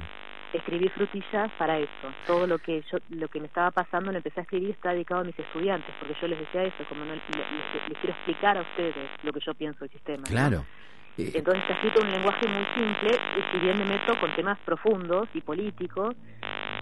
[0.54, 2.14] escribí frutillas para eso.
[2.28, 5.22] Todo lo que yo, lo que me estaba pasando, lo empecé a escribir está dedicado
[5.22, 7.24] a mis estudiantes, porque yo les decía eso, como no, les,
[8.02, 8.94] quiero explicar a ustedes
[9.24, 10.24] lo que yo pienso del sistema.
[10.24, 10.30] ¿no?
[10.30, 10.66] Claro.
[11.18, 14.58] Eh, Entonces está escrito un lenguaje muy simple, y si bien me meto con temas
[14.66, 16.16] profundos y políticos,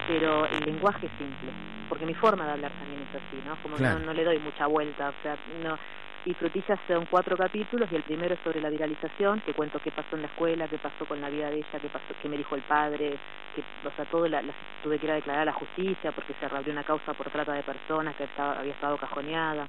[0.04, 1.54] pero el lenguaje es simple,
[1.88, 3.56] porque mi forma de hablar también es así, ¿no?
[3.58, 3.98] Como Claro.
[4.00, 5.78] no, no le doy mucha vuelta, o sea, no.
[6.24, 9.90] Y Frutillas son cuatro capítulos y el primero es sobre la viralización, que cuento qué
[9.92, 12.36] pasó en la escuela, qué pasó con la vida de ella, qué pasó, qué me
[12.36, 13.20] dijo el padre,
[13.52, 16.34] que, o sea, todo la, la- tuve que ir a declarar a la justicia porque
[16.34, 19.68] se reabrió una causa por trata de personas que estaba, había estado cajoneada.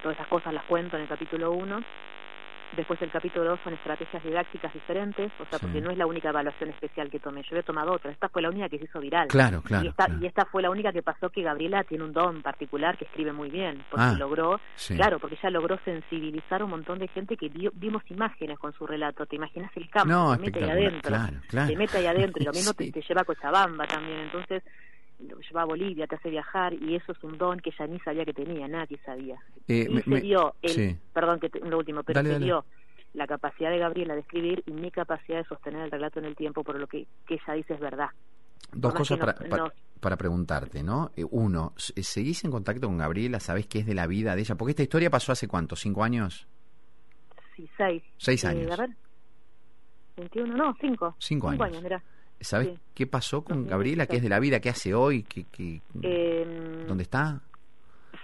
[0.00, 1.84] Todas esas cosas las cuento en el capítulo uno.
[2.76, 5.66] Después el capítulo 2 son estrategias didácticas diferentes, o sea, Sí.
[5.66, 8.42] porque no es la única evaluación especial que tomé, yo había tomado otra, esta fue
[8.42, 9.28] la única que se hizo viral.
[9.28, 10.20] Claro, claro, Y esta, claro.
[10.20, 13.32] y esta fue la única que pasó que Gabriela tiene un don particular que escribe
[13.32, 14.96] muy bien, porque Ah, logró, sí.
[14.96, 18.72] claro, porque ella logró sensibilizar a un montón de gente que vio- vimos imágenes con
[18.72, 21.68] su relato, te imaginas el campo, No, te mete ahí adentro, claro, claro.
[21.68, 22.90] te mete ahí adentro, y lo mismo Sí.
[22.90, 24.62] te, te lleva a Cochabamba también, entonces
[25.20, 27.98] lo lleva a Bolivia, te hace viajar, y eso es un don que ella ni
[28.00, 29.38] sabía que tenía, nadie sabía.
[29.68, 30.98] Eh, y me- se dio, el, sí.
[31.12, 32.44] perdón, que te- lo último, pero Dale, se dale.
[32.46, 32.64] dio
[33.14, 36.34] la capacidad de Gabriela de escribir y mi capacidad de sostener el relato en el
[36.36, 38.08] tiempo, por lo que, que ella dice es verdad.
[38.72, 41.12] Dos cosas no- para, para- no- para preguntarte, ¿no?
[41.16, 43.38] Eh, uno, s- ¿seguís en contacto con Gabriela?
[43.40, 44.56] ¿Sabés qué es de la vida de ella?
[44.56, 46.46] Porque esta historia pasó hace cuánto, ¿cinco años?
[47.54, 48.02] Sí, seis.
[48.18, 48.72] Seis Eh, años.
[48.72, 48.90] a ver,
[50.16, 51.14] 21, no, cinco.
[51.18, 51.82] Cinco años.
[51.82, 52.02] mirá.
[52.40, 52.78] ¿Sabés Sí.
[52.94, 54.06] qué pasó con Gabriela?
[54.06, 54.60] ¿Qué es de la vida?
[54.60, 55.22] ¿Qué hace hoy?
[55.22, 57.40] ¿Qué, qué- Eh, ¿Dónde está?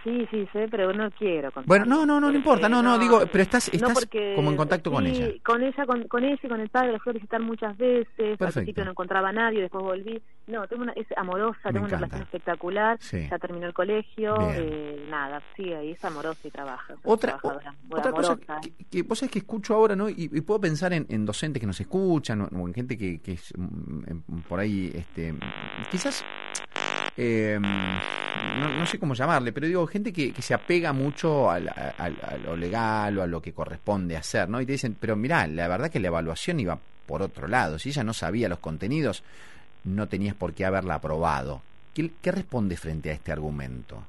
[0.03, 1.67] Sí, sí, sé, pero no quiero contar.
[1.69, 4.51] Bueno, no, no, no, no importa, no, no, digo, pero estás, No, estás porque- como
[4.51, 5.29] en contacto con ella.
[5.45, 8.07] Con ella, con, con ella y con el padre, la fui a visitar muchas veces.
[8.19, 8.53] Al Perfecto.
[8.55, 10.23] principio no encontraba a nadie, después volví.
[10.47, 12.97] No, tengo una, es amorosa, Me tengo una relación espectacular.
[13.01, 13.29] Sí.
[13.31, 16.95] Ya terminó el colegio, eh, nada, sí, ahí es amorosa y trabaja.
[17.05, 17.39] Otra,
[17.91, 20.09] otra cosa que, que vos sabés que escucho ahora, ¿no?
[20.09, 23.21] Y, y puedo pensar en, en docentes que nos escuchan o, o en gente que,
[23.21, 25.35] que es mm, em, por ahí, este,
[25.91, 26.25] quizás,
[27.17, 31.59] eh, no, no sé cómo llamarle, pero digo, gente que, que se apega mucho a,
[31.59, 34.61] lo legal o a lo que corresponde hacer, ¿no?
[34.61, 37.79] Y te dicen, pero mirá, la verdad que la evaluación iba por otro lado.
[37.79, 39.23] Si ella no sabía los contenidos,
[39.85, 41.63] no tenías por qué haberla aprobado.
[41.95, 44.05] ¿Qué, qué responde frente a este argumento?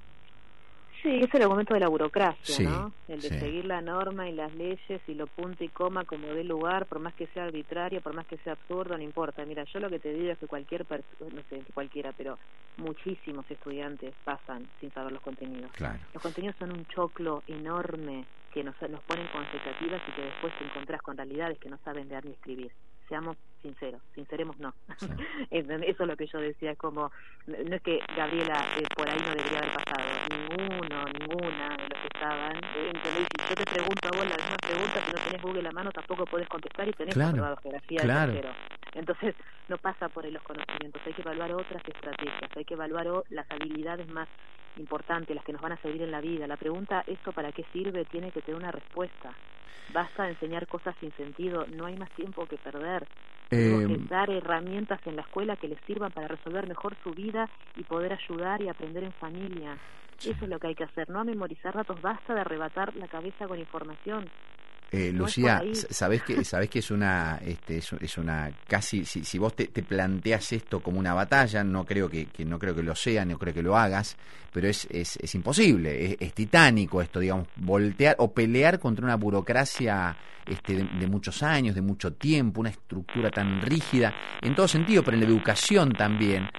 [1.01, 2.93] Sí, es el argumento de la burocracia, Sí, ¿no?
[3.07, 3.39] El de sí.
[3.39, 6.99] seguir la norma y las leyes y lo punto y coma como dé lugar, por
[6.99, 9.43] más que sea arbitrario, por más que sea absurdo, no importa.
[9.45, 12.37] Mira, yo lo que te digo es que cualquier no sé, cualquiera, pero
[12.77, 15.71] muchísimos estudiantes pasan sin saber los contenidos.
[15.71, 15.99] Claro.
[16.13, 20.53] Los contenidos son un choclo enorme que nos, nos ponen con expectativas y que después
[20.59, 22.71] te encontrás con realidades que no saben leer ni escribir.
[23.07, 24.73] Seamos sinceros, sinceremos no.
[25.51, 25.89] ¿Entendés?
[25.91, 27.11] Eso es lo que yo decía, es como,
[27.47, 31.99] no es que Gabriela eh, por ahí no debería haber pasado, ninguno, ninguna de los
[32.01, 32.91] que estaban, eh.
[33.03, 35.71] Si yo te pregunto a vos la misma pregunta, si no tenés Google a la
[35.71, 38.31] mano tampoco podés contestar y tenés Claro, aprobado geografía claro.
[38.33, 38.53] tercero.
[38.93, 39.35] Entonces,
[39.69, 43.49] no pasa por ahí los conocimientos, hay que evaluar otras estrategias, hay que evaluar las
[43.49, 44.27] habilidades más
[44.77, 46.47] importantes, las que nos van a servir en la vida.
[46.47, 48.05] La pregunta, ¿esto para qué sirve?
[48.05, 49.33] Tiene que tener una respuesta.
[49.93, 53.07] Basta de enseñar cosas sin sentido, no hay más tiempo que perder.
[53.51, 57.49] Tenemos que dar herramientas en la escuela que les sirvan para resolver mejor su vida
[57.75, 59.77] y poder ayudar y aprender en familia.
[60.19, 63.49] Eso es lo que hay que hacer, no memorizar datos, basta de arrebatar la cabeza
[63.49, 64.29] con información.
[64.93, 65.71] Eh, Lucía, por ahí.
[65.71, 69.55] s- sabés que sabés que es una este, es, es una casi si, si vos
[69.55, 72.93] te, te planteas esto como una batalla, no creo que, que no creo que lo
[72.93, 74.17] sea, no creo que lo hagas,
[74.51, 79.15] pero es es, es imposible, es, es titánico esto, digamos, voltear o pelear contra una
[79.15, 80.13] burocracia
[80.49, 85.03] este, de, de muchos años, de mucho tiempo, una estructura tan rígida en todo sentido,
[85.03, 86.49] pero en la educación también.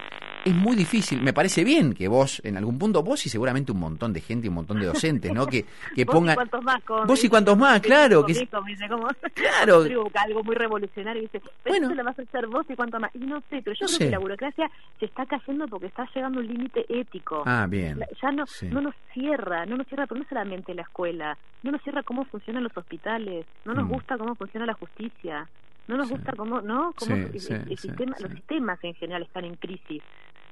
[0.44, 3.78] Es muy difícil, me parece bien que vos, en algún punto, vos y seguramente un
[3.78, 5.46] montón de gente y un montón de docentes, ¿no?
[5.46, 5.64] Que,
[5.94, 6.32] que Vos pongan...
[6.32, 8.34] y cuántos más, como Vos y cuántos más, claro, que-.
[9.34, 9.82] Claro.
[10.14, 13.14] Algo muy revolucionario y dice, pero eso lo vas a hacer vos y cuánto más.
[13.14, 14.04] Y no sé, pero yo No creo sé.
[14.06, 17.42] que la burocracia se está cayendo porque está llegando a un límite ético.
[17.46, 18.00] Ah, bien.
[18.20, 18.66] Ya no, Sí.
[18.68, 22.24] no nos cierra, no nos cierra, pero no solamente la escuela, no nos cierra cómo
[22.24, 23.88] funcionan los hospitales, no nos Mm.
[23.92, 25.48] gusta cómo funciona la justicia,
[25.88, 26.92] no nos gusta cómo, ¿no?
[26.96, 30.02] Cómo Sí, el- sí, el sí, sistema, los sistemas en general están en crisis.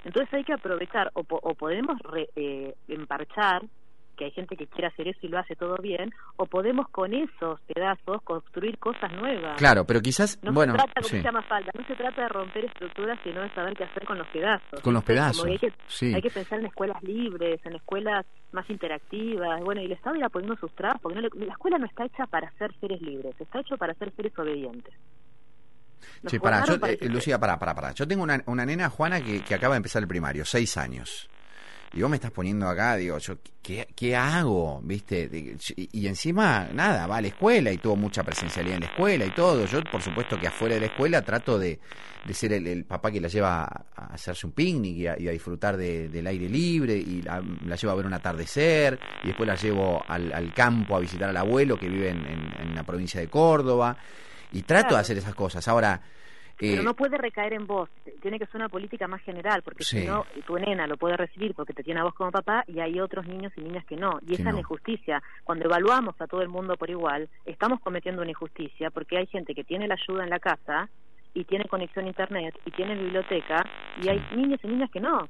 [0.05, 3.63] Entonces hay que aprovechar, o, po- o podemos re- eh, emparchar,
[4.17, 7.15] que hay gente que quiere hacer eso y lo hace todo bien, o podemos con
[7.15, 9.57] esos pedazos construir cosas nuevas.
[9.57, 11.23] Claro, pero quizás, No bueno, se trata, sí.
[11.23, 14.27] llama falta, no se trata de romper estructuras, sino de saber qué hacer con los
[14.29, 14.81] pedazos.
[14.83, 16.13] Con los pedazos, hay, que, sí.
[16.15, 19.63] hay que pensar en escuelas libres, en escuelas más interactivas.
[19.63, 22.05] Bueno, y el Estado irá poniendo sus trabas, porque no le- la escuela no está
[22.05, 24.93] hecha para ser seres libres, está hecho para ser seres obedientes.
[26.23, 27.93] Nos Sí, pará, yo, para eh, Lucía, pará, pará, pará.
[27.93, 31.29] Yo tengo una, una nena, Juana, que, que acaba de empezar el primario, seis años.
[31.93, 34.81] Y vos me estás poniendo acá, digo, yo, ¿qué, qué hago?
[34.85, 35.29] ¿Viste?
[35.77, 39.25] Y, y encima, nada, va a la escuela y tuvo mucha presencialidad en la escuela
[39.27, 39.67] y todo.
[39.67, 41.81] Yo, por supuesto, que afuera de la escuela trato de,
[42.25, 45.19] de ser el, el papá que la lleva a, a hacerse un picnic y a,
[45.19, 48.97] y a disfrutar de- del aire libre y la, la llevo a ver un atardecer
[49.25, 52.55] y después la llevo al, al campo a visitar al abuelo que vive en, en-
[52.69, 53.97] en la provincia de Córdoba.
[54.53, 54.97] Y trato Claro.
[54.97, 55.67] de hacer esas cosas.
[55.69, 56.01] Ahora,
[56.59, 57.89] Pero eh, no puede recaer en vos,
[58.21, 60.01] tiene que ser una política más general, porque Sí.
[60.01, 62.81] si no, tu nena lo puede recibir porque te tiene a vos como papá y
[62.81, 64.19] hay otros niños y niñas que no.
[64.27, 65.23] Y esa es la injusticia.
[65.45, 69.55] Cuando evaluamos a todo el mundo por igual, estamos cometiendo una injusticia porque hay gente
[69.55, 70.91] que tiene la ayuda en la casa
[71.33, 73.65] y tiene conexión a internet y tiene biblioteca
[74.03, 75.29] y hay niños y niñas que no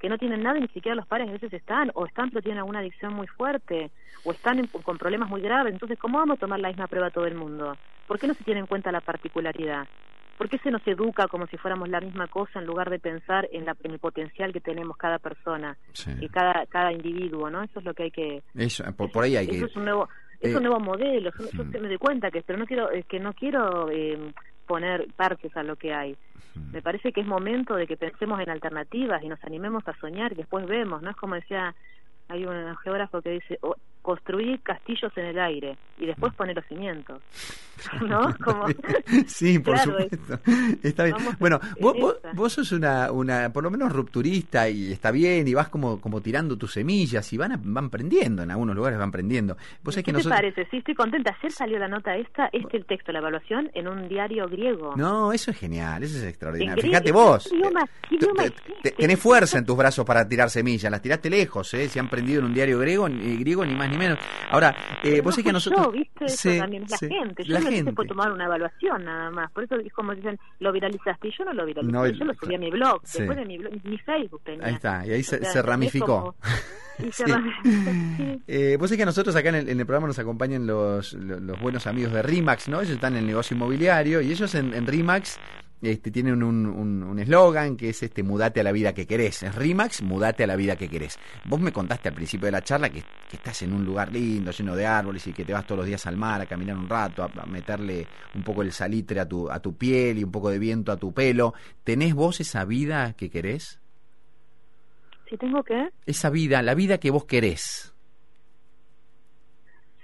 [0.00, 2.42] que no tienen nada y ni siquiera los padres a veces están, o están pero
[2.42, 3.90] tienen alguna adicción muy fuerte,
[4.24, 5.72] o están en- con problemas muy graves.
[5.72, 7.76] Entonces, ¿cómo vamos a tomar la misma prueba a todo el mundo?
[8.06, 9.86] ¿Por qué no se tiene en cuenta la particularidad?
[10.36, 13.48] ¿Por qué se nos educa como si fuéramos la misma cosa en lugar de pensar
[13.52, 16.10] en, la, en el potencial que tenemos cada persona, Sí.
[16.20, 17.62] y cada, cada individuo, ¿no?
[17.62, 18.42] Eso es lo que hay que...
[18.56, 20.08] eso, por, por ahí hay Eso es un nuevo,
[20.40, 21.30] es Eh, un nuevo modelo.
[21.38, 21.82] Yo, yo mm.
[21.82, 24.18] me doy cuenta que, pero no quiero, es que no quiero eh,
[24.66, 26.16] poner parches a lo que hay.
[26.56, 30.32] Me parece que es momento de que pensemos en alternativas y nos animemos a soñar
[30.32, 31.10] y después vemos, ¿no?
[31.10, 31.74] Es como decía,
[32.28, 36.64] hay un geógrafo que dice, "O- construí castillos en el aire y después poner los
[36.66, 37.20] cimientos.
[38.06, 38.20] ¿No?
[38.44, 38.66] Como,
[39.26, 40.38] sí, por Claro, es- supuesto.
[40.82, 41.16] Está bien.
[41.16, 45.48] Vamos Bueno, en vos, vos, sos una, una, por lo menos rupturista y está bien,
[45.48, 48.98] y vas como, como tirando tus semillas y van, a- van prendiendo, en algunos lugares
[48.98, 49.56] van prendiendo.
[49.82, 50.36] Vos ¿Qué que te nosotros...
[50.38, 50.68] parece?
[50.70, 51.34] Sí, estoy contenta.
[51.38, 54.94] Ayer salió la nota esta, este el texto, la evaluación, en un diario griego.
[54.96, 56.82] No, eso es genial, eso es extraordinario.
[56.82, 57.48] Fíjate vos.
[57.50, 58.72] ¿qué idioma- qué Te- idioma te- existe?
[58.82, 61.88] te- tenés fuerza en tus brazos para tirar semillas, las tiraste lejos, ¿eh?
[61.88, 64.18] Se han prendido en un diario griego, ni, griego, ni más ni menos.
[64.50, 65.86] Ahora, eh, vos no sabés que nosotros...
[65.86, 66.24] yo, ¿viste?
[66.26, 67.44] Eso Sí, también es la sí, gente.
[67.44, 67.92] Yo la no gente.
[67.92, 69.50] por tomar una evaluación nada más.
[69.52, 71.28] Por eso es como dicen, lo viralizaste.
[71.28, 73.00] Y yo no lo viralicé, No, yo lo subí a mi blog.
[73.04, 73.18] sí.
[73.18, 74.66] Después de mi, blog, mi Facebook tenía.
[74.66, 76.06] Ahí está, y ahí se, O sea, se es ramificó.
[76.06, 76.34] como-
[77.08, 77.30] y se Sí.
[77.32, 78.40] ramificó.
[78.46, 81.12] Eh, vos sabés que a nosotros acá en el, en el programa nos acompañan los,
[81.14, 82.80] los, los buenos amigos de RIMAX, ¿no?
[82.80, 85.38] Ellos están en el negocio inmobiliario y ellos en, en RIMAX
[85.82, 89.42] este, tienen un un- un eslogan que es este mudate a la vida que querés.
[89.42, 91.18] Es RIMAX, mudate a la vida que querés.
[91.44, 94.50] Vos me contaste al principio de la charla que, que estás en un lugar lindo,
[94.50, 96.88] lleno de árboles y que te vas todos los días al mar a caminar un
[96.88, 100.30] rato, a, a meterle un poco el salitre a tu, a tu piel y un
[100.32, 101.52] poco de viento a tu pelo.
[101.84, 103.80] ¿Tenés vos esa vida que querés?
[105.28, 107.94] Si tengo que, Esa vida, la vida que vos querés.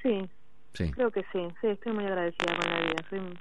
[0.02, 0.28] sí,
[0.72, 0.90] Sí.
[0.92, 1.40] creo que sí.
[1.60, 3.04] Sí, estoy muy agradecida con la vida.
[3.10, 3.38] Soy-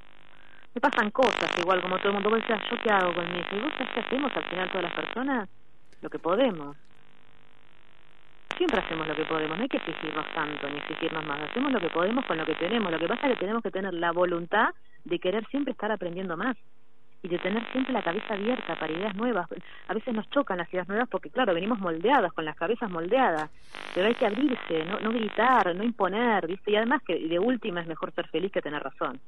[0.80, 2.30] Pasan cosas igual, como todo el mundo.
[2.30, 3.56] Vos decías, ¿yo qué hago con hija?
[3.56, 5.50] ¿Y vos sabés qué hacemos al final todas las personas?
[6.02, 6.78] Lo que podemos.
[8.58, 11.42] Siempre hacemos lo que podemos, no hay que exigirnos tanto ni exigirnos más.
[11.50, 12.92] Hacemos lo que podemos con lo que tenemos.
[12.92, 14.70] Lo que pasa es que tenemos que tener la voluntad
[15.06, 16.58] de querer siempre estar aprendiendo más
[17.22, 19.48] y de tener siempre la cabeza abierta para ideas nuevas.
[19.88, 23.50] A veces nos chocan las ideas nuevas porque, claro, venimos moldeadas, con las cabezas moldeadas,
[23.94, 26.72] pero hay que abrirse, no, no gritar, no imponer, ¿viste?
[26.72, 29.20] Y además que de última es mejor ser feliz que tener razón.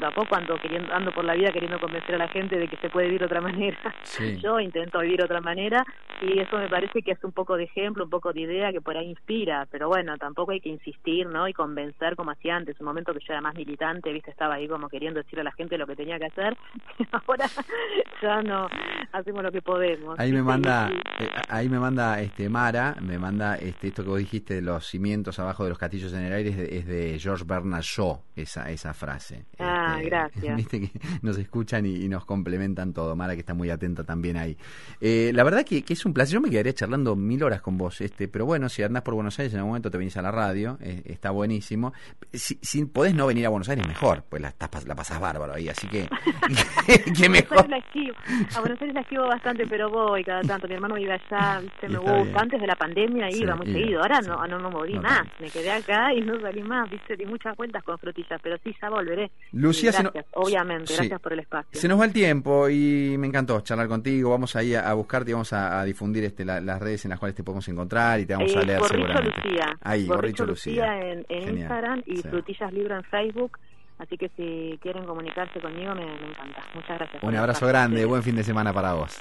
[0.00, 2.90] Tampoco ando, queriendo, ando por la vida queriendo convencer a la gente de que se
[2.90, 3.78] puede vivir de otra manera.
[4.02, 4.36] Sí.
[4.42, 5.84] Yo intento vivir de otra manera
[6.20, 8.80] y eso me parece que es un poco de ejemplo, un poco de idea que
[8.80, 11.46] por ahí inspira, pero bueno, tampoco hay que insistir, ¿no?
[11.48, 14.30] Y convencer como hacía antes, un momento que yo era más militante, ¿viste?
[14.30, 16.56] Estaba ahí como queriendo decirle a la gente lo que tenía que hacer.
[17.26, 17.46] Ahora
[18.22, 18.68] ya no,
[19.12, 20.18] hacemos lo que podemos.
[20.18, 24.18] Ahí me manda, eh, ahí me manda este Mara, me manda este esto que vos
[24.18, 27.18] dijiste de los cimientos abajo de los castillos en el aire es de, es de
[27.18, 29.46] George Bernard Shaw, esa esa frase.
[29.58, 29.63] Ah,
[29.96, 30.56] Este, gracias.
[30.56, 30.90] Viste que
[31.22, 33.14] nos escuchan y, y nos complementan todo.
[33.16, 34.56] Mara que está muy atenta también ahí.
[35.00, 36.34] Eh, la verdad que, que es un placer.
[36.34, 39.38] Yo me quedaría charlando mil horas con vos, este, pero bueno, si andás por Buenos
[39.38, 41.92] Aires en algún momento te venís a la radio, eh, está buenísimo.
[42.32, 45.54] Si, si podés no venir a Buenos Aires mejor, pues la, estás- la pasás bárbaro
[45.54, 46.08] ahí, así que
[46.86, 47.68] que Buenos mejor.
[47.68, 48.14] La esquivo,
[48.56, 50.66] a Buenos Aires la esquivo bastante, pero voy cada tanto.
[50.68, 51.88] Mi hermano vive allá, ¿viste?
[51.88, 52.22] Me gusta.
[52.22, 52.38] bien.
[52.38, 54.00] Antes de la pandemia Sí, iba muy iba, seguido.
[54.02, 55.22] Ahora no, no, no me volví No más.
[55.40, 57.16] Me quedé acá y no salí más, ¿viste?
[57.16, 59.30] Di muchas vueltas con frutillas, pero sí, ya volveré.
[59.54, 60.94] Lucía, Y se no- gracias, obviamente, Sí.
[60.96, 61.80] gracias por el espacio.
[61.80, 64.30] Se nos va el tiempo y me encantó charlar contigo.
[64.30, 67.10] Vamos ahí a, a buscarte y vamos a, a difundir este, la- las redes en
[67.10, 69.40] las cuales te podemos encontrar y te vamos a Eh, leer Gorricho seguramente.
[69.44, 69.78] Lucía.
[69.82, 71.00] Ahí, Gorricho, Lucía.
[71.00, 71.58] en, en.
[71.58, 72.28] Instagram y Sí.
[72.28, 73.58] Frutillas Libro en Facebook.
[73.98, 76.64] Así que si quieren comunicarse conmigo, me, me encanta.
[76.74, 77.22] Muchas gracias.
[77.22, 79.16] Un abrazo grande, buen fin de semana para vos.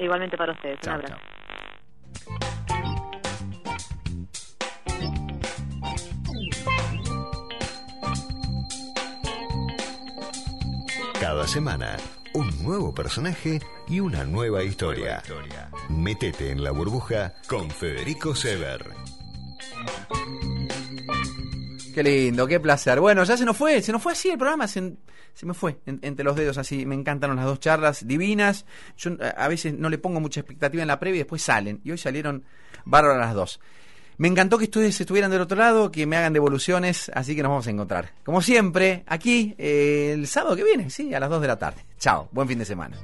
[0.00, 0.80] Igualmente para ustedes.
[0.80, 1.37] Chao, un abrazo.
[11.28, 11.94] Cada semana,
[12.32, 15.22] un nuevo personaje y una nueva historia.
[15.90, 18.82] Métete en la burbuja con Federico Sever.
[21.94, 22.98] Qué lindo, qué placer.
[23.00, 24.94] Bueno, ya se nos fue, se nos fue así el programa, se,
[25.34, 26.86] se me fue en- entre los dedos así.
[26.86, 28.64] Me encantaron las dos charlas divinas.
[28.96, 31.82] Yo a veces no le pongo mucha expectativa en la previa y después salen.
[31.84, 32.42] Y hoy salieron
[32.86, 33.60] bárbaras las dos.
[34.18, 37.50] Me encantó que ustedes estuvieran del otro lado, que me hagan devoluciones, así que nos
[37.50, 38.10] vamos a encontrar.
[38.24, 41.82] Como siempre, aquí eh, el sábado que viene, sí, a las 2 de la tarde.
[42.00, 42.96] Chao, buen fin de semana.